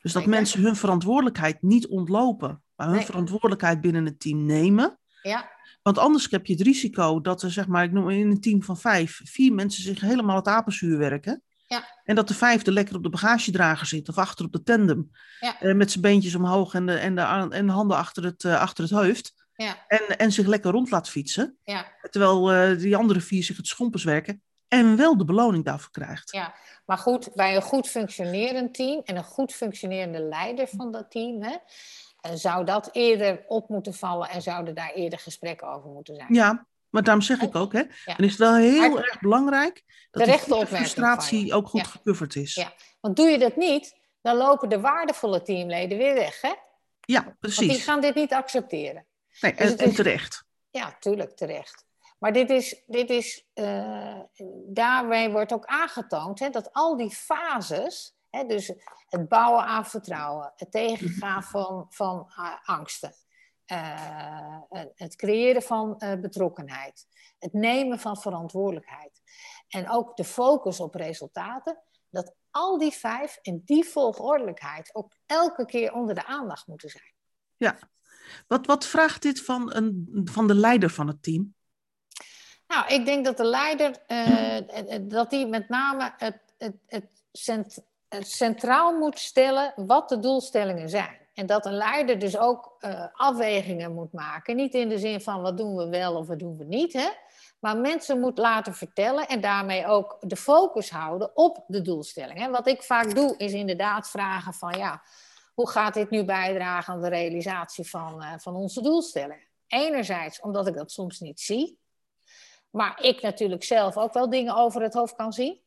Dus 0.03 0.13
dat 0.13 0.27
mensen 0.27 0.61
hun 0.61 0.77
verantwoordelijkheid 0.77 1.63
niet 1.63 1.87
ontlopen, 1.87 2.63
maar 2.77 2.89
hun 2.89 3.05
verantwoordelijkheid 3.05 3.81
binnen 3.81 4.05
het 4.05 4.21
team 4.21 4.47
nemen. 4.47 4.99
Ja. 5.23 5.51
Want 5.83 5.99
anders 5.99 6.31
heb 6.31 6.47
je 6.47 6.53
het 6.53 6.63
risico 6.63 7.21
dat 7.21 7.43
er, 7.43 7.51
zeg 7.51 7.67
maar, 7.67 7.85
ik 7.85 7.93
noem 7.93 8.11
in 8.11 8.31
een 8.31 8.41
team 8.41 8.63
van 8.63 8.79
vijf, 8.79 9.21
vier 9.25 9.53
mensen 9.53 9.83
zich 9.83 10.01
helemaal 10.01 10.37
het 10.37 10.47
apenzuur 10.47 10.99
werken. 10.99 11.43
Ja. 11.67 11.85
En 12.05 12.15
dat 12.15 12.29
de 12.29 12.35
vijfde 12.35 12.73
lekker 12.73 12.97
op 12.97 13.03
de 13.03 13.09
bagagedrager 13.09 13.87
zit 13.87 14.09
of 14.09 14.19
achter 14.19 14.45
op 14.45 14.53
de 14.53 14.63
tandem. 14.63 15.11
Ja. 15.41 15.61
Eh, 15.61 15.75
met 15.75 15.91
zijn 15.91 16.03
beentjes 16.03 16.35
omhoog 16.35 16.75
en 16.75 16.87
de, 16.87 16.95
en 16.95 17.15
de, 17.15 17.21
en 17.51 17.67
de 17.67 17.73
handen 17.73 17.97
achter 17.97 18.25
het, 18.25 18.45
uh, 18.45 18.61
achter 18.61 18.85
het 18.85 18.93
hoofd. 18.93 19.33
Ja. 19.55 19.85
En, 19.89 20.19
en 20.19 20.33
zich 20.33 20.47
lekker 20.47 20.71
rond 20.71 20.91
laat 20.91 21.09
fietsen. 21.09 21.57
Ja. 21.65 21.87
Terwijl 22.11 22.55
uh, 22.55 22.79
die 22.79 22.97
andere 22.97 23.21
vier 23.21 23.45
zich 23.45 23.57
het 23.57 23.67
schompers 23.67 24.05
werken. 24.05 24.43
En 24.69 24.97
wel 24.97 25.17
de 25.17 25.25
beloning 25.25 25.65
daarvoor 25.65 25.91
krijgt. 25.91 26.33
Ja, 26.33 26.55
maar 26.87 26.99
goed, 26.99 27.35
bij 27.35 27.57
een 27.57 27.63
goed 27.63 27.89
functionerend 27.89 28.75
team 28.75 29.03
en 29.05 29.17
een 29.17 29.25
goed 29.25 29.53
functionerende 29.53 30.21
leider 30.21 30.69
van 30.69 30.93
dat 30.93 31.11
team, 31.11 31.43
hè, 31.43 31.57
zou 32.37 32.65
dat 32.65 32.89
eerder 32.93 33.45
op 33.47 33.69
moeten 33.69 33.95
vallen 33.95 34.29
en 34.29 34.43
zouden 34.43 34.75
daar 34.75 34.93
eerder 34.93 35.19
gesprekken 35.19 35.69
over 35.69 35.91
moeten 35.91 36.15
zijn. 36.15 36.35
Ja, 36.35 36.67
maar 36.89 37.03
daarom 37.03 37.23
zeg 37.23 37.41
ik 37.41 37.55
ook, 37.55 37.73
hè, 37.73 37.79
ja. 37.79 38.15
dan 38.15 38.27
is 38.27 38.31
het 38.31 38.41
wel 38.41 38.55
heel 38.55 38.99
erg 38.99 39.21
belangrijk 39.21 39.85
dat 40.11 40.27
de 40.27 40.67
frustratie 40.67 41.55
ook 41.55 41.69
goed 41.69 41.81
ja. 41.81 41.87
gecoverd 41.87 42.37
is. 42.37 42.55
Ja, 42.55 42.73
want 43.01 43.17
doe 43.17 43.29
je 43.29 43.39
dat 43.39 43.57
niet, 43.57 43.99
dan 44.21 44.37
lopen 44.37 44.69
de 44.69 44.81
waardevolle 44.81 45.43
teamleden 45.43 45.99
weer 45.99 46.15
weg, 46.15 46.41
hè? 46.41 46.53
Ja, 47.01 47.37
precies. 47.41 47.59
Want 47.59 47.71
die 47.71 47.81
gaan 47.81 48.01
dit 48.01 48.15
niet 48.15 48.33
accepteren. 48.33 49.07
Nee, 49.41 49.55
dus 49.55 49.71
en, 49.71 49.79
en 49.79 49.95
terecht. 49.95 50.45
Ja, 50.71 50.97
tuurlijk, 51.01 51.37
terecht. 51.37 51.85
Maar 52.25 52.33
dit 52.33 52.51
is, 52.51 52.83
dit 52.87 53.11
is 53.11 53.47
uh, 53.55 54.21
daarbij 54.67 55.31
wordt 55.31 55.53
ook 55.53 55.65
aangetoond 55.65 56.39
hè, 56.39 56.51
dat 56.51 56.73
al 56.73 56.97
die 56.97 57.11
fases, 57.11 58.17
hè, 58.31 58.45
dus 58.47 58.73
het 59.09 59.29
bouwen 59.29 59.65
aan 59.65 59.87
vertrouwen, 59.87 60.53
het 60.57 60.71
tegengaan 60.71 61.43
van, 61.43 61.87
van 61.89 62.33
uh, 62.39 62.53
angsten, 62.63 63.15
uh, 63.73 64.61
het 64.95 65.17
creëren 65.17 65.63
van 65.63 65.97
betrokkenheid, 66.21 67.07
het 67.39 67.53
nemen 67.53 67.99
van 67.99 68.17
verantwoordelijkheid 68.17 69.23
en 69.69 69.91
ook 69.91 70.17
de 70.17 70.25
focus 70.25 70.81
op 70.81 70.95
resultaten, 70.95 71.83
dat 72.11 72.35
al 72.51 72.79
die 72.79 72.93
vijf 72.93 73.39
in 73.43 73.63
die 73.65 73.85
volgordelijkheid 73.85 74.95
ook 74.95 75.13
elke 75.27 75.65
keer 75.65 75.93
onder 75.93 76.15
de 76.15 76.27
aandacht 76.27 76.67
moeten 76.67 76.91
zijn. 76.91 77.13
Ja, 77.57 77.79
wat, 78.47 78.67
wat 78.67 78.87
vraagt 78.87 79.23
dit 79.23 79.45
van, 79.45 79.75
een, 79.75 80.21
van 80.25 80.47
de 80.47 80.55
leider 80.55 80.91
van 80.91 81.07
het 81.07 81.23
team? 81.23 81.55
Nou, 82.67 82.87
ik 82.89 83.05
denk 83.05 83.25
dat 83.25 83.37
de 83.37 83.45
leider, 83.45 83.95
uh, 84.09 84.59
dat 85.01 85.31
die 85.31 85.47
met 85.47 85.69
name 85.69 86.13
het, 86.17 86.39
het, 86.59 86.75
het, 86.87 87.05
cent, 87.33 87.79
het, 88.09 88.31
centraal 88.31 88.99
moet 88.99 89.19
stellen 89.19 89.73
wat 89.77 90.09
de 90.09 90.19
doelstellingen 90.19 90.89
zijn. 90.89 91.19
En 91.35 91.47
dat 91.47 91.67
een 91.67 91.77
leider 91.77 92.19
dus 92.19 92.39
ook 92.39 92.77
afwegingen 93.13 93.95
moet 93.95 94.13
maken. 94.13 94.57
Niet 94.57 94.75
in 94.75 94.89
de 94.89 94.99
zin 94.99 95.21
van 95.21 95.43
wat 95.43 95.57
doen 95.57 95.77
we 95.77 95.89
wel 95.89 96.17
of 96.17 96.27
wat 96.27 96.39
doen 96.39 96.57
we 96.57 96.65
niet. 96.65 96.93
Hè? 96.93 97.09
Maar 97.65 97.77
mensen 97.77 98.21
moet 98.21 98.39
laten 98.39 98.75
vertellen 98.75 99.29
en 99.29 99.41
daarmee 99.41 99.87
ook 99.87 100.17
de 100.21 100.37
focus 100.37 100.91
houden 100.91 101.37
op 101.37 101.65
de 101.67 101.83
doelstelling. 101.83 102.39
Hè? 102.39 102.51
Wat 102.51 102.67
ik 102.67 102.83
vaak 102.83 103.15
doe, 103.15 103.35
is 103.37 103.53
inderdaad 103.53 104.11
vragen 104.11 104.55
van 104.55 104.79
ja, 104.79 105.03
hoe 105.55 105.69
gaat 105.69 105.95
dit 105.95 106.11
nu 106.11 106.25
bijdragen 106.25 106.95
aan 106.95 107.03
de 107.03 107.09
realisatie 107.09 107.89
van, 107.89 108.25
van 108.39 108.55
onze 108.55 108.83
doelstellingen? 108.83 109.47
Enerzijds 109.67 110.41
omdat 110.41 110.67
ik 110.67 110.75
dat 110.75 110.91
soms 110.91 111.21
niet 111.21 111.41
zie. 111.41 111.79
Maar 112.75 113.03
ik 113.03 113.23
natuurlijk 113.23 113.65
zelf 113.65 113.97
ook 113.97 114.13
wel 114.13 114.31
dingen 114.31 114.55
over 114.55 114.83
het 114.83 114.95
hoofd 114.95 115.15
kan 115.15 115.33
zien. 115.33 115.61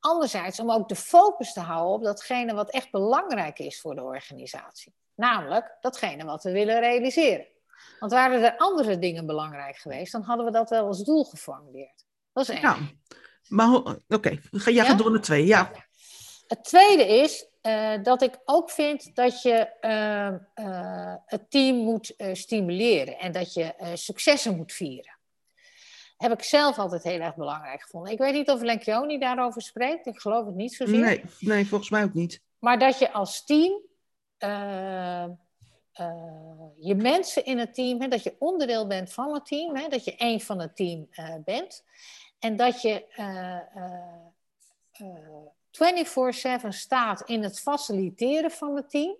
Anderzijds 0.00 0.60
om 0.60 0.70
ook 0.70 0.88
de 0.88 0.96
focus 0.96 1.52
te 1.52 1.60
houden 1.60 1.94
op 1.94 2.04
datgene 2.04 2.54
wat 2.54 2.70
echt 2.70 2.90
belangrijk 2.90 3.58
is 3.58 3.80
voor 3.80 3.94
de 3.94 4.02
organisatie. 4.02 4.94
Namelijk 5.14 5.76
datgene 5.80 6.24
wat 6.24 6.42
we 6.42 6.52
willen 6.52 6.80
realiseren. 6.80 7.46
Want 8.00 8.12
waren 8.12 8.42
er 8.42 8.56
andere 8.56 8.98
dingen 8.98 9.26
belangrijk 9.26 9.76
geweest, 9.76 10.12
dan 10.12 10.22
hadden 10.22 10.46
we 10.46 10.52
dat 10.52 10.70
wel 10.70 10.86
als 10.86 11.04
doel 11.04 11.24
geformuleerd. 11.24 12.04
Dat 12.32 12.48
is 12.48 12.54
één. 12.54 12.60
Ja, 12.60 12.76
maar 13.48 13.74
oké, 13.74 14.00
okay. 14.08 14.40
jij 14.50 14.72
ja? 14.72 14.84
gaat 14.84 14.98
door 14.98 15.10
naar 15.10 15.20
twee, 15.20 15.46
ja. 15.46 15.70
Het 16.46 16.64
tweede 16.64 17.06
is 17.06 17.46
uh, 17.62 18.02
dat 18.02 18.22
ik 18.22 18.38
ook 18.44 18.70
vind 18.70 19.14
dat 19.14 19.42
je 19.42 19.68
uh, 19.80 20.64
uh, 20.66 21.14
het 21.24 21.50
team 21.50 21.76
moet 21.76 22.14
stimuleren 22.32 23.18
en 23.18 23.32
dat 23.32 23.54
je 23.54 23.92
successen 23.94 24.56
moet 24.56 24.72
vieren 24.72 25.15
heb 26.16 26.32
ik 26.32 26.42
zelf 26.42 26.78
altijd 26.78 27.02
heel 27.02 27.20
erg 27.20 27.36
belangrijk 27.36 27.82
gevonden. 27.82 28.12
Ik 28.12 28.18
weet 28.18 28.32
niet 28.32 28.50
of 28.50 28.62
Lenkioni 28.62 29.18
daarover 29.18 29.62
spreekt. 29.62 30.06
Ik 30.06 30.20
geloof 30.20 30.46
het 30.46 30.54
niet 30.54 30.74
zozeer. 30.74 30.98
Nee, 30.98 31.22
nee 31.40 31.66
volgens 31.66 31.90
mij 31.90 32.04
ook 32.04 32.14
niet. 32.14 32.40
Maar 32.58 32.78
dat 32.78 32.98
je 32.98 33.12
als 33.12 33.44
team... 33.44 33.84
Uh, 34.38 35.24
uh, 36.00 36.66
je 36.76 36.94
mensen 36.94 37.44
in 37.44 37.58
het 37.58 37.74
team, 37.74 38.00
hè, 38.00 38.08
dat 38.08 38.22
je 38.22 38.36
onderdeel 38.38 38.86
bent 38.86 39.12
van 39.12 39.34
het 39.34 39.46
team, 39.46 39.76
hè, 39.76 39.88
dat 39.88 40.04
je 40.04 40.16
één 40.16 40.40
van 40.40 40.60
het 40.60 40.76
team 40.76 41.08
uh, 41.12 41.34
bent. 41.44 41.84
En 42.38 42.56
dat 42.56 42.82
je 42.82 43.04
24-7 46.64 46.68
staat 46.68 47.22
in 47.28 47.42
het 47.42 47.60
faciliteren 47.60 48.50
van 48.50 48.76
het 48.76 48.90
team. 48.90 49.16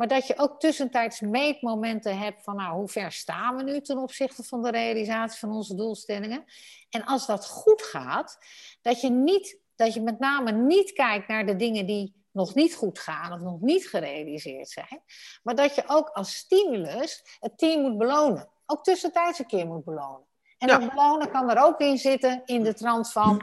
Maar 0.00 0.08
dat 0.08 0.26
je 0.26 0.38
ook 0.38 0.60
tussentijds 0.60 1.20
meetmomenten 1.20 2.18
hebt 2.18 2.42
van 2.42 2.56
nou, 2.56 2.76
hoe 2.76 2.88
ver 2.88 3.12
staan 3.12 3.56
we 3.56 3.62
nu 3.62 3.80
ten 3.80 3.98
opzichte 3.98 4.42
van 4.42 4.62
de 4.62 4.70
realisatie 4.70 5.38
van 5.38 5.52
onze 5.52 5.74
doelstellingen. 5.74 6.44
En 6.90 7.04
als 7.04 7.26
dat 7.26 7.46
goed 7.46 7.82
gaat, 7.82 8.38
dat 8.82 9.00
je, 9.00 9.10
niet, 9.10 9.58
dat 9.76 9.94
je 9.94 10.00
met 10.00 10.18
name 10.18 10.52
niet 10.52 10.92
kijkt 10.92 11.28
naar 11.28 11.46
de 11.46 11.56
dingen 11.56 11.86
die 11.86 12.14
nog 12.32 12.54
niet 12.54 12.74
goed 12.74 12.98
gaan 12.98 13.32
of 13.32 13.40
nog 13.40 13.60
niet 13.60 13.88
gerealiseerd 13.88 14.68
zijn. 14.68 15.02
Maar 15.42 15.54
dat 15.54 15.74
je 15.74 15.82
ook 15.86 16.08
als 16.08 16.34
stimulus 16.34 17.22
het 17.40 17.58
team 17.58 17.82
moet 17.82 17.98
belonen. 17.98 18.48
Ook 18.66 18.84
tussentijds 18.84 19.38
een 19.38 19.46
keer 19.46 19.66
moet 19.66 19.84
belonen. 19.84 20.26
En 20.58 20.68
ja. 20.68 20.78
dat 20.78 20.88
belonen 20.88 21.30
kan 21.30 21.50
er 21.50 21.64
ook 21.64 21.80
in 21.80 21.98
zitten 21.98 22.42
in 22.44 22.62
de 22.62 22.74
trant 22.74 23.12
van... 23.12 23.42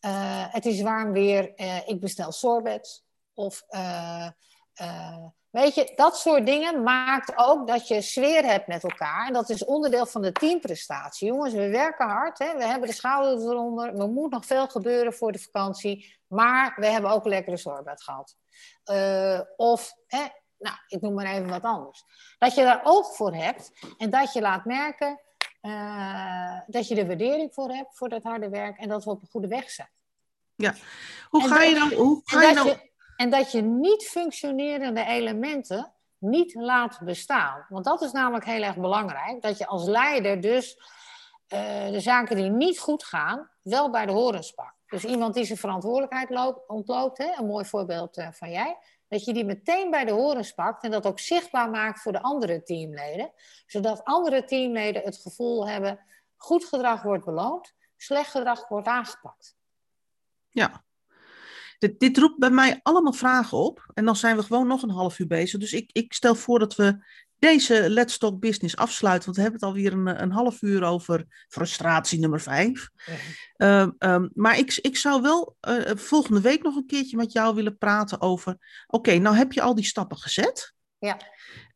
Uh, 0.00 0.46
het 0.52 0.66
is 0.66 0.80
warm 0.80 1.12
weer, 1.12 1.52
uh, 1.56 1.88
ik 1.88 2.00
bestel 2.00 2.32
sorbets. 2.32 3.04
Of 3.34 3.64
uh, 3.70 4.28
Weet 5.50 5.74
je, 5.74 5.92
dat 5.94 6.18
soort 6.18 6.46
dingen 6.46 6.82
maakt 6.82 7.32
ook 7.36 7.66
dat 7.66 7.88
je 7.88 8.02
sfeer 8.02 8.44
hebt 8.44 8.66
met 8.66 8.82
elkaar. 8.82 9.26
En 9.26 9.32
dat 9.32 9.48
is 9.48 9.64
onderdeel 9.64 10.06
van 10.06 10.22
de 10.22 10.32
teamprestatie. 10.32 11.28
Jongens, 11.28 11.54
we 11.54 11.68
werken 11.68 12.08
hard. 12.08 12.38
Hè? 12.38 12.56
We 12.56 12.64
hebben 12.64 12.88
de 12.88 12.94
schouders 12.94 13.44
eronder. 13.44 14.00
Er 14.00 14.08
moet 14.08 14.30
nog 14.30 14.46
veel 14.46 14.66
gebeuren 14.66 15.12
voor 15.14 15.32
de 15.32 15.38
vakantie. 15.38 16.16
Maar 16.26 16.74
we 16.76 16.86
hebben 16.86 17.10
ook 17.10 17.24
een 17.24 17.30
lekkere 17.30 17.56
sorbet 17.56 18.02
gehad. 18.02 18.36
Uh, 18.92 19.40
of, 19.56 19.92
hè, 20.06 20.26
nou, 20.58 20.76
ik 20.86 21.00
noem 21.00 21.14
maar 21.14 21.26
even 21.26 21.48
wat 21.48 21.62
anders. 21.62 22.04
Dat 22.38 22.54
je 22.54 22.62
daar 22.62 22.80
oog 22.84 23.16
voor 23.16 23.34
hebt. 23.34 23.72
En 23.98 24.10
dat 24.10 24.32
je 24.32 24.40
laat 24.40 24.64
merken 24.64 25.20
uh, 25.62 26.60
dat 26.66 26.88
je 26.88 26.96
er 26.96 27.06
waardering 27.06 27.54
voor 27.54 27.70
hebt. 27.70 27.96
Voor 27.96 28.08
dat 28.08 28.22
harde 28.22 28.48
werk. 28.48 28.78
En 28.78 28.88
dat 28.88 29.04
we 29.04 29.10
op 29.10 29.22
een 29.22 29.28
goede 29.30 29.48
weg 29.48 29.70
zijn. 29.70 29.90
Ja. 30.54 30.74
Hoe 31.28 31.42
en 31.42 31.48
ga 31.48 31.62
je 31.62 31.74
dan... 31.74 31.92
Hoe 31.92 32.20
ga 32.24 32.42
je 32.42 32.54
dan... 32.54 32.86
En 33.18 33.30
dat 33.30 33.52
je 33.52 33.62
niet 33.62 34.06
functionerende 34.06 35.04
elementen 35.04 35.92
niet 36.18 36.54
laat 36.54 36.98
bestaan. 37.00 37.66
Want 37.68 37.84
dat 37.84 38.02
is 38.02 38.12
namelijk 38.12 38.44
heel 38.44 38.62
erg 38.62 38.76
belangrijk. 38.76 39.42
Dat 39.42 39.58
je 39.58 39.66
als 39.66 39.84
leider 39.84 40.40
dus 40.40 40.76
uh, 41.48 41.88
de 41.88 42.00
zaken 42.00 42.36
die 42.36 42.50
niet 42.50 42.78
goed 42.78 43.04
gaan, 43.04 43.50
wel 43.62 43.90
bij 43.90 44.06
de 44.06 44.12
horens 44.12 44.52
pakt. 44.52 44.76
Dus 44.86 45.04
iemand 45.04 45.34
die 45.34 45.44
zijn 45.44 45.58
verantwoordelijkheid 45.58 46.30
loopt, 46.30 46.68
ontloopt, 46.68 47.18
hè, 47.18 47.32
een 47.36 47.46
mooi 47.46 47.64
voorbeeld 47.64 48.18
uh, 48.18 48.28
van 48.32 48.50
jij. 48.50 48.78
Dat 49.08 49.24
je 49.24 49.32
die 49.32 49.44
meteen 49.44 49.90
bij 49.90 50.04
de 50.04 50.12
horens 50.12 50.52
pakt 50.52 50.84
en 50.84 50.90
dat 50.90 51.06
ook 51.06 51.18
zichtbaar 51.18 51.70
maakt 51.70 52.00
voor 52.00 52.12
de 52.12 52.22
andere 52.22 52.62
teamleden. 52.62 53.32
Zodat 53.66 54.04
andere 54.04 54.44
teamleden 54.44 55.02
het 55.02 55.16
gevoel 55.16 55.68
hebben, 55.68 56.00
goed 56.36 56.64
gedrag 56.64 57.02
wordt 57.02 57.24
beloond, 57.24 57.74
slecht 57.96 58.30
gedrag 58.30 58.68
wordt 58.68 58.88
aangepakt. 58.88 59.56
Ja, 60.48 60.84
dit, 61.78 62.00
dit, 62.00 62.18
roept 62.18 62.38
bij 62.38 62.50
mij 62.50 62.80
allemaal 62.82 63.12
vragen 63.12 63.58
op. 63.58 63.90
En 63.94 64.04
dan 64.04 64.16
zijn 64.16 64.36
we 64.36 64.42
gewoon 64.42 64.66
nog 64.66 64.82
een 64.82 64.90
half 64.90 65.18
uur 65.18 65.26
bezig. 65.26 65.60
Dus 65.60 65.72
ik, 65.72 65.90
ik 65.92 66.12
stel 66.12 66.34
voor 66.34 66.58
dat 66.58 66.76
we 66.76 66.98
deze 67.38 67.90
Let's 67.90 68.18
Talk 68.18 68.40
Business 68.40 68.76
afsluiten. 68.76 69.24
Want 69.24 69.36
we 69.36 69.42
hebben 69.42 69.60
het 69.60 69.68
alweer 69.68 69.92
een, 69.92 70.22
een 70.22 70.32
half 70.32 70.62
uur 70.62 70.82
over 70.82 71.44
frustratie 71.48 72.18
nummer 72.18 72.40
vijf. 72.40 72.88
Ja. 73.56 73.92
Uh, 73.92 74.12
um, 74.12 74.30
maar 74.34 74.58
ik, 74.58 74.78
ik 74.80 74.96
zou 74.96 75.22
wel 75.22 75.56
uh, 75.68 75.80
volgende 75.94 76.40
week 76.40 76.62
nog 76.62 76.76
een 76.76 76.86
keertje 76.86 77.16
met 77.16 77.32
jou 77.32 77.54
willen 77.54 77.78
praten 77.78 78.20
over... 78.20 78.52
Oké, 78.52 78.60
okay, 78.86 79.16
nou 79.16 79.36
heb 79.36 79.52
je 79.52 79.62
al 79.62 79.74
die 79.74 79.84
stappen 79.84 80.16
gezet. 80.16 80.74
Ja. 80.98 81.16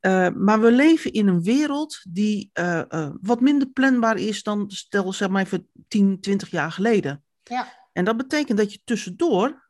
Uh, 0.01 0.29
maar 0.29 0.61
we 0.61 0.73
leven 0.73 1.13
in 1.13 1.29
een 1.29 1.43
wereld 1.43 2.01
die 2.09 2.51
uh, 2.55 2.83
uh, 2.89 3.11
wat 3.21 3.41
minder 3.41 3.69
planbaar 3.69 4.17
is 4.17 4.43
dan, 4.43 4.71
stel 4.71 5.13
zeg 5.13 5.29
maar 5.29 5.43
even 5.43 5.69
10, 5.89 6.21
20 6.21 6.51
jaar 6.51 6.73
geleden. 6.73 7.25
Ja. 7.43 7.81
En 7.93 8.05
dat 8.05 8.17
betekent 8.17 8.59
dat 8.59 8.73
je 8.73 8.81
tussendoor 8.85 9.67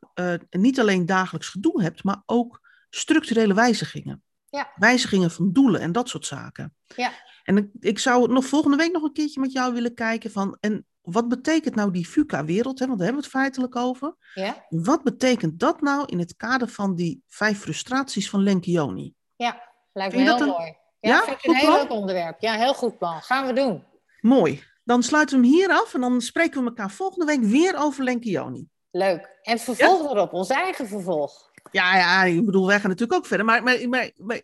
niet 0.49 0.79
alleen 0.79 1.05
dagelijks 1.05 1.49
gedoe 1.49 1.81
hebt, 1.81 2.03
maar 2.03 2.23
ook 2.25 2.61
structurele 2.89 3.53
wijzigingen. 3.53 4.23
Ja. 4.49 4.71
Wijzigingen 4.75 5.31
van 5.31 5.51
doelen 5.53 5.81
en 5.81 5.91
dat 5.91 6.09
soort 6.09 6.25
zaken. 6.25 6.75
Ja. 6.95 7.11
En 7.43 7.57
ik, 7.57 7.67
ik 7.79 7.99
zou 7.99 8.31
nog 8.33 8.45
volgende 8.45 8.77
week 8.77 8.91
nog 8.91 9.03
een 9.03 9.13
keertje 9.13 9.39
met 9.39 9.51
jou 9.51 9.73
willen 9.73 9.93
kijken 9.93 10.31
van, 10.31 10.57
en 10.59 10.85
wat 11.01 11.27
betekent 11.27 11.75
nou 11.75 11.91
die 11.91 12.07
VUCA-wereld, 12.09 12.79
want 12.79 12.91
daar 12.91 13.05
hebben 13.07 13.15
we 13.23 13.27
het 13.27 13.37
feitelijk 13.37 13.75
over. 13.75 14.15
Ja. 14.33 14.65
Wat 14.69 15.03
betekent 15.03 15.59
dat 15.59 15.81
nou 15.81 16.05
in 16.05 16.19
het 16.19 16.35
kader 16.35 16.67
van 16.67 16.95
die 16.95 17.23
vijf 17.27 17.59
frustraties 17.59 18.29
van 18.29 18.43
Lenkioni? 18.43 19.13
Ja, 19.35 19.61
lijkt 19.93 20.15
me 20.15 20.21
heel 20.21 20.39
een- 20.41 20.47
mooi. 20.47 20.75
Ja, 20.99 21.09
Ja, 21.09 21.23
vind 21.23 21.35
ik 21.37 21.41
goed 21.41 21.49
een 21.53 21.55
heel 21.59 21.69
plan? 21.69 21.79
leuk 21.81 21.91
onderwerp. 21.91 22.41
Ja, 22.41 22.53
heel 22.53 22.73
goed 22.73 22.97
plan. 22.97 23.21
Gaan 23.21 23.47
we 23.47 23.53
doen. 23.53 23.83
Mooi. 24.21 24.63
Dan 24.83 25.03
sluiten 25.03 25.41
we 25.41 25.47
hem 25.47 25.55
hier 25.55 25.69
af 25.69 25.93
en 25.93 26.01
dan 26.01 26.21
spreken 26.21 26.59
we 26.61 26.67
elkaar 26.67 26.91
volgende 26.91 27.25
week 27.25 27.41
weer 27.43 27.75
over 27.77 28.03
Lenkioni. 28.03 28.67
Leuk. 28.93 29.39
En 29.41 29.59
vervolg 29.59 30.11
erop, 30.11 30.33
ons 30.33 30.49
eigen 30.49 30.87
vervolg. 30.87 31.51
Ja, 31.71 31.95
ja, 31.97 32.23
ik 32.23 32.45
bedoel, 32.45 32.67
wij 32.67 32.79
gaan 32.79 32.89
natuurlijk 32.89 33.19
ook 33.19 33.25
verder. 33.25 33.45
Maar, 33.45 33.63
maar, 33.63 33.89
maar, 33.89 34.11
maar 34.17 34.41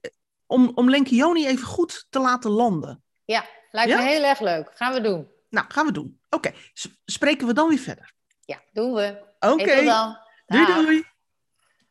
om, 0.47 0.71
om 0.75 0.89
Lenkioni 0.89 1.47
even 1.47 1.65
goed 1.67 2.07
te 2.09 2.19
laten 2.19 2.51
landen. 2.51 3.03
Ja, 3.25 3.45
lijkt 3.71 3.89
Ja? 3.91 3.97
me 3.97 4.03
heel 4.03 4.23
erg 4.23 4.39
leuk. 4.39 4.71
Gaan 4.75 4.93
we 4.93 5.01
doen. 5.01 5.27
Nou, 5.49 5.65
gaan 5.69 5.85
we 5.85 5.91
doen. 5.91 6.19
Oké, 6.29 6.51
spreken 7.05 7.47
we 7.47 7.53
dan 7.53 7.69
weer 7.69 7.77
verder. 7.77 8.13
Ja, 8.45 8.59
doen 8.73 8.93
we. 8.93 9.21
Oké, 9.39 9.63
Hey, 9.63 10.65
doei 10.65 10.65
doei. 10.85 11.03